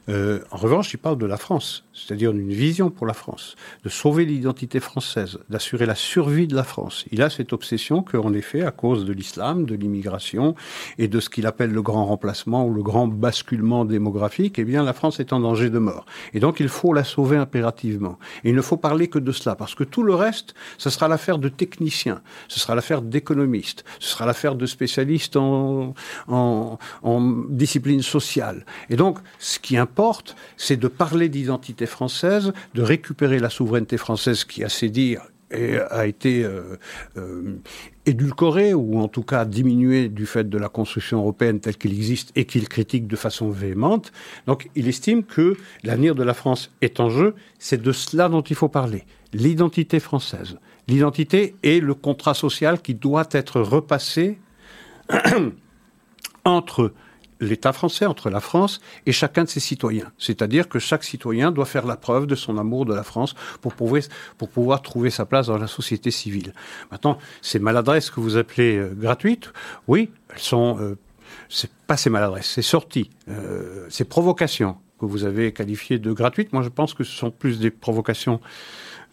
[0.08, 3.88] Euh, en revanche, il parle de la France, c'est-à-dire d'une vision pour la France, de
[3.88, 7.04] sauver l'identité française, d'assurer la survie de la France.
[7.10, 10.54] Il a cette obsession qu'en effet, à cause de l'islam, de l'immigration
[10.98, 14.82] et de ce qu'il appelle le grand remplacement ou le grand basculement démographique, eh bien,
[14.84, 16.06] la France est en danger de mort.
[16.34, 18.18] Et donc, il faut la sauver impérativement.
[18.44, 21.08] Et il ne faut parler que de cela, parce que tout le reste, ce sera
[21.08, 25.94] l'affaire de techniciens, ce sera l'affaire d'économistes, ce sera l'affaire de spécialistes en,
[26.28, 28.64] en, en discipline sociale.
[28.88, 29.76] Et donc, ce qui
[30.56, 35.22] c'est de parler d'identité française, de récupérer la souveraineté française qui, à ses dires,
[35.90, 36.76] a été euh,
[37.16, 37.58] euh,
[38.04, 42.32] édulcorée ou en tout cas diminuée du fait de la construction européenne telle qu'il existe
[42.34, 44.12] et qu'il critique de façon véhémente.
[44.46, 47.34] Donc il estime que l'avenir de la France est en jeu.
[47.58, 49.04] C'est de cela dont il faut parler.
[49.32, 50.58] L'identité française.
[50.88, 54.38] L'identité et le contrat social qui doit être repassé
[56.44, 56.92] entre
[57.40, 60.10] l'État français, entre la France et chacun de ses citoyens.
[60.18, 63.74] C'est-à-dire que chaque citoyen doit faire la preuve de son amour de la France pour
[63.74, 66.52] pouvoir, trouver sa place dans la société civile.
[66.90, 69.52] Maintenant, ces maladresses que vous appelez euh, gratuites,
[69.88, 70.78] oui, elles sont...
[70.80, 70.96] Euh,
[71.48, 76.52] c'est pas ces maladresses, c'est sorties, euh, ces provocations que vous avez qualifiées de gratuites.
[76.52, 78.40] Moi, je pense que ce sont plus des provocations,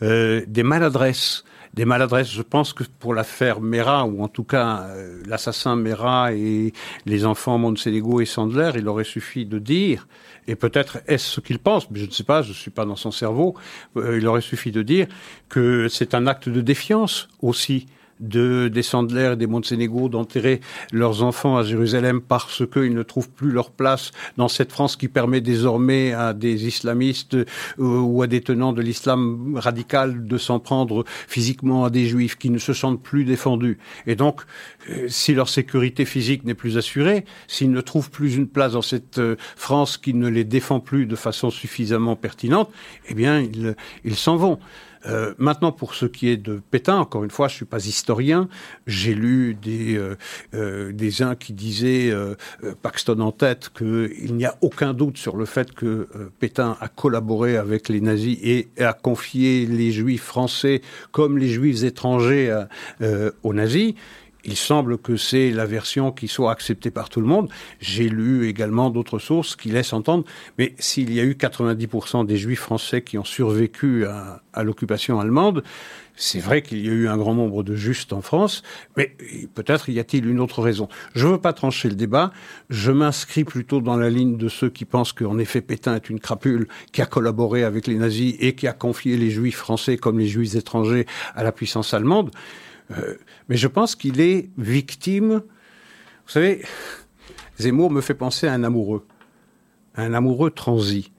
[0.01, 1.43] euh, des maladresses
[1.73, 2.31] des maladresses.
[2.31, 6.73] Je pense que pour l'affaire Mera, ou en tout cas euh, l'assassin Mera et
[7.05, 10.07] les enfants Montenegro et Sandler, il aurait suffi de dire,
[10.47, 12.85] et peut-être est-ce ce qu'il pense, mais je ne sais pas, je ne suis pas
[12.85, 13.55] dans son cerveau,
[13.97, 15.07] euh, il aurait suffi de dire
[15.49, 17.87] que c'est un acte de défiance aussi
[18.23, 20.61] de, des Sandler et des Montenegro d'enterrer
[20.91, 25.07] leurs enfants à Jérusalem parce qu'ils ne trouvent plus leur place dans cette France qui
[25.07, 27.45] permet désormais à des islamistes euh,
[27.77, 32.49] ou à des tenants de l'islam radical de s'en prendre physiquement à des juifs qui
[32.49, 33.77] ne se sentent plus défendus.
[34.07, 34.41] Et donc,
[34.89, 38.81] euh, si leur sécurité physique n'est plus assurée, s'ils ne trouvent plus une place dans
[38.81, 42.71] cette euh, France qui ne les défend plus de façon suffisamment pertinente,
[43.09, 44.59] eh bien, ils, ils s'en vont.
[45.05, 48.47] Euh, maintenant, pour ce qui est de Pétain, encore une fois, je suis pas historien.
[48.87, 50.15] J'ai lu des euh,
[50.53, 52.35] euh des uns qui disaient euh,
[52.81, 56.07] Paxton en tête qu'il n'y a aucun doute sur le fait que
[56.39, 60.81] Pétain a collaboré avec les nazis et a confié les Juifs français
[61.11, 62.63] comme les Juifs étrangers
[63.43, 63.95] aux nazis.
[64.45, 67.49] Il semble que c'est la version qui soit acceptée par tout le monde.
[67.79, 70.25] J'ai lu également d'autres sources qui laissent entendre,
[70.57, 75.63] mais s'il y a eu 90% des juifs français qui ont survécu à, l'occupation allemande,
[76.15, 78.63] c'est vrai qu'il y a eu un grand nombre de justes en France,
[78.97, 79.15] mais
[79.55, 80.89] peut-être y a-t-il une autre raison.
[81.15, 82.31] Je ne veux pas trancher le débat,
[82.69, 86.19] je m'inscris plutôt dans la ligne de ceux qui pensent qu'en effet Pétain est une
[86.19, 90.19] crapule qui a collaboré avec les nazis et qui a confié les juifs français comme
[90.19, 92.29] les juifs étrangers à la puissance allemande.
[92.91, 93.15] Euh,
[93.49, 95.41] mais je pense qu'il est victime.
[96.25, 96.63] Vous savez,
[97.59, 99.05] Zemmour me fait penser à un amoureux,
[99.95, 101.11] un amoureux transi.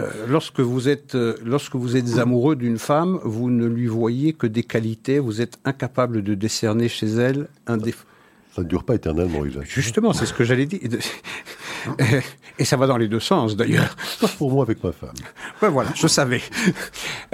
[0.00, 4.32] Euh, lorsque vous êtes euh, lorsque vous êtes amoureux d'une femme, vous ne lui voyez
[4.32, 8.06] que des qualités, vous êtes incapable de décerner chez elle un défaut.
[8.54, 9.66] Ça ne dure pas éternellement, Isaac.
[9.66, 10.80] Justement, c'est ce que j'allais dire.
[12.58, 13.96] Et ça va dans les deux sens, d'ailleurs.
[14.20, 15.14] Pas pour moi avec ma femme.
[15.60, 16.40] Ben voilà, je savais.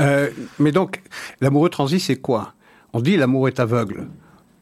[0.01, 1.03] Euh, mais donc,
[1.43, 2.55] l'amoureux transi, c'est quoi?
[2.93, 4.09] On dit l'amour est aveugle.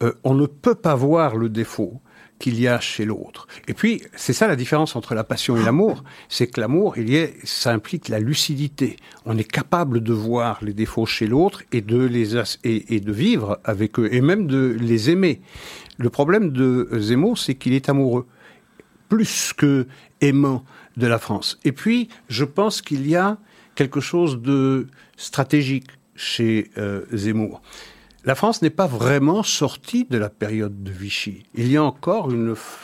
[0.01, 2.01] Euh, on ne peut pas voir le défaut
[2.39, 3.47] qu'il y a chez l'autre.
[3.67, 7.09] Et puis, c'est ça la différence entre la passion et l'amour, c'est que l'amour, il
[7.09, 8.95] y est, ça implique la lucidité.
[9.25, 13.11] On est capable de voir les défauts chez l'autre et de les et, et de
[13.11, 15.41] vivre avec eux et même de les aimer.
[15.97, 18.25] Le problème de Zemmour, c'est qu'il est amoureux,
[19.09, 19.85] plus que
[20.21, 20.63] aimant
[20.95, 21.59] de la France.
[21.65, 23.37] Et puis, je pense qu'il y a
[23.75, 27.61] quelque chose de stratégique chez euh, Zemmour.
[28.25, 31.45] La France n'est pas vraiment sortie de la période de Vichy.
[31.55, 32.29] Il y a encore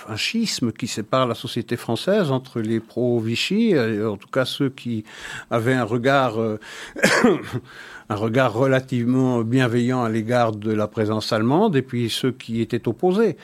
[0.08, 5.04] un schisme qui sépare la société française entre les pro-Vichy, en tout cas ceux qui
[5.52, 6.58] avaient un regard, euh,
[8.10, 12.88] un regard relativement bienveillant à l'égard de la présence allemande, et puis ceux qui étaient
[12.88, 13.36] opposés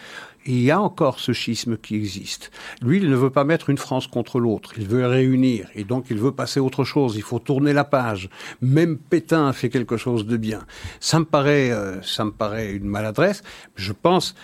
[0.45, 2.51] il y a encore ce schisme qui existe.
[2.81, 6.05] Lui, il ne veut pas mettre une France contre l'autre, il veut réunir, et donc
[6.09, 8.29] il veut passer autre chose, il faut tourner la page.
[8.61, 10.65] Même Pétain fait quelque chose de bien.
[10.99, 13.43] Ça me paraît, euh, ça me paraît une maladresse.
[13.75, 14.35] Je pense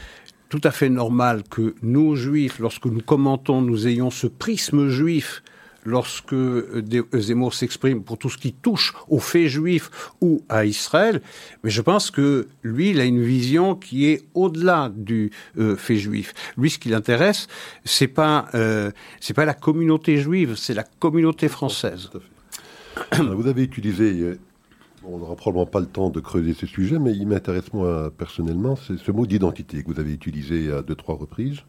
[0.49, 5.43] tout à fait normal que nous, juifs, lorsque nous commentons, nous ayons ce prisme juif
[5.87, 9.89] lorsque euh, euh, Zemmour s'exprime pour tout ce qui touche aux faits juifs
[10.21, 11.21] ou à Israël,
[11.63, 15.95] mais je pense que lui, il a une vision qui est au-delà du euh, fait
[15.95, 16.33] juif.
[16.57, 17.47] Lui, ce qui l'intéresse,
[17.85, 18.47] c'est pas
[19.21, 22.09] c'est pas la communauté juive, c'est la communauté française.
[23.17, 24.37] Vous avez utilisé
[25.03, 28.75] on n'aura probablement pas le temps de creuser ce sujet, mais il m'intéresse moi personnellement,
[28.75, 31.61] c'est ce mot d'identité que vous avez utilisé à deux, trois reprises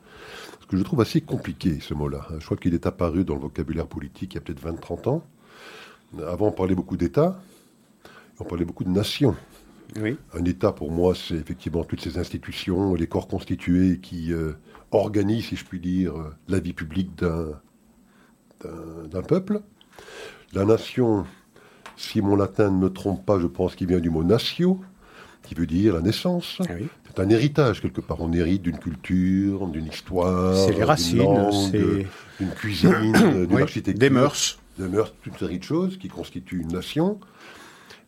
[0.68, 2.26] que je trouve assez compliqué, ce mot-là.
[2.38, 5.24] Je crois qu'il est apparu dans le vocabulaire politique il y a peut-être 20-30 ans.
[6.26, 7.40] Avant, on parlait beaucoup d'État,
[8.38, 9.34] on parlait beaucoup de nation.
[9.96, 14.52] Un État, pour moi, c'est effectivement toutes ces institutions, les corps constitués qui euh,
[14.90, 16.12] organisent, si je puis dire,
[16.46, 17.62] la vie publique d'un
[19.26, 19.62] peuple.
[20.52, 21.24] La nation,
[21.96, 24.80] si mon latin ne me trompe pas, je pense qu'il vient du mot natio,
[25.48, 26.58] qui veut dire la naissance.
[26.68, 26.74] Ah
[27.08, 28.20] c'est un héritage quelque part.
[28.20, 31.50] On hérite d'une culture, d'une histoire, c'est les racines,
[32.38, 36.60] d'une cuisine, d'une architecture, des mœurs, des mœurs, toute une série de choses qui constituent
[36.60, 37.18] une nation.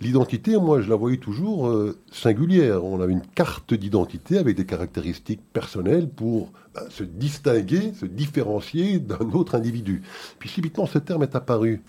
[0.03, 2.85] L'identité, moi, je la voyais toujours euh, singulière.
[2.85, 8.99] On avait une carte d'identité avec des caractéristiques personnelles pour ben, se distinguer, se différencier
[8.99, 10.03] d'un autre individu.
[10.39, 11.83] Puis subitement, ce terme est apparu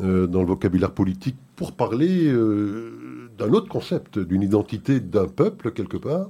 [0.00, 5.70] euh, dans le vocabulaire politique pour parler euh, d'un autre concept, d'une identité d'un peuple
[5.70, 6.28] quelque part.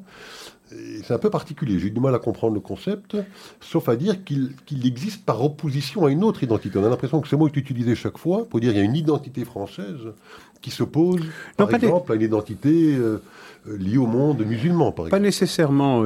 [1.03, 3.17] C'est un peu particulier, j'ai du mal à comprendre le concept,
[3.61, 6.79] sauf à dire qu'il existe par opposition à une autre identité.
[6.79, 8.85] On a l'impression que ce mot est utilisé chaque fois pour dire qu'il y a
[8.85, 10.13] une identité française
[10.61, 11.23] qui s'oppose,
[11.57, 13.23] par exemple, à une identité euh,
[13.67, 15.11] liée au monde musulman, par exemple.
[15.11, 16.05] Pas nécessairement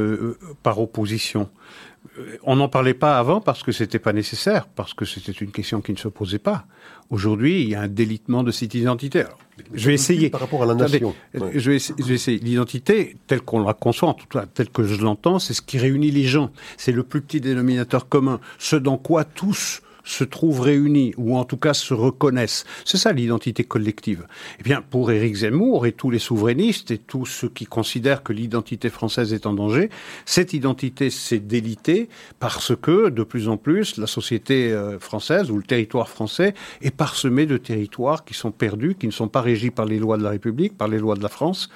[0.63, 1.49] par opposition.
[2.43, 5.81] On n'en parlait pas avant parce que c'était pas nécessaire, parce que c'était une question
[5.81, 6.65] qui ne se posait pas.
[7.11, 9.25] Aujourd'hui, il y a un délitement de cette identité.
[9.73, 10.31] je vais essayer.
[10.31, 11.15] Par rapport à la nation.
[11.35, 12.39] je, vais, essayer.
[12.39, 15.79] L'identité, telle qu'on la conçoit, en tout cas, telle que je l'entends, c'est ce qui
[15.79, 16.51] réunit les gens.
[16.77, 18.41] C'est le plus petit dénominateur commun.
[18.59, 22.65] Ce dans quoi tous se trouvent réunis, ou en tout cas se reconnaissent.
[22.85, 24.27] C'est ça l'identité collective.
[24.61, 28.33] Eh bien, pour Éric Zemmour et tous les souverainistes et tous ceux qui considèrent que
[28.33, 29.91] l'identité française est en danger,
[30.25, 35.57] cette identité s'est délitée parce que, de plus en plus, la société euh, française ou
[35.57, 39.73] le territoire français est parsemé de territoires qui sont perdus, qui ne sont pas régis
[39.75, 41.69] par les lois de la République, par les lois de la France.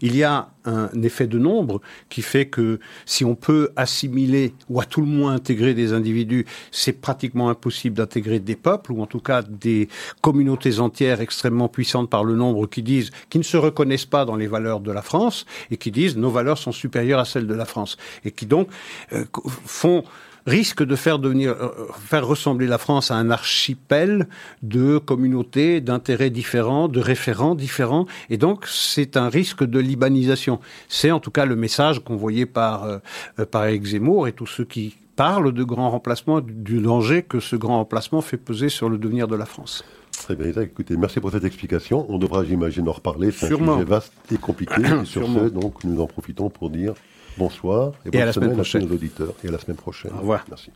[0.00, 4.80] Il y a un effet de nombre qui fait que si on peut assimiler ou
[4.80, 9.06] à tout le moins intégrer des individus, c'est pratiquement impossible d'intégrer des peuples ou en
[9.06, 9.88] tout cas des
[10.20, 14.36] communautés entières extrêmement puissantes par le nombre qui disent, qui ne se reconnaissent pas dans
[14.36, 17.54] les valeurs de la France et qui disent nos valeurs sont supérieures à celles de
[17.54, 18.68] la France et qui donc
[19.12, 19.24] euh,
[19.64, 20.04] font
[20.46, 21.68] risque de faire devenir, euh,
[21.98, 24.28] faire ressembler la France à un archipel
[24.62, 28.06] de communautés, d'intérêts différents, de référents différents.
[28.30, 30.60] Et donc, c'est un risque de libanisation.
[30.88, 32.98] C'est en tout cas le message qu'on voyait par, euh,
[33.40, 37.40] euh, par Eric Zemmour et tous ceux qui parlent de grand remplacement, du danger que
[37.40, 39.82] ce grand remplacement fait peser sur le devenir de la France.
[40.12, 42.06] Très bien, écoutez, merci pour cette explication.
[42.08, 43.30] On devra, j'imagine, en reparler.
[43.30, 44.74] C'est un sujet vaste et compliqué.
[45.04, 46.94] sur ce, donc, nous en profitons pour dire
[47.38, 48.82] Bonsoir et, bonne à la semaine, prochaine.
[48.82, 50.12] à nos auditeurs et à la semaine prochaine.
[50.14, 50.44] Au revoir.
[50.48, 50.70] Merci.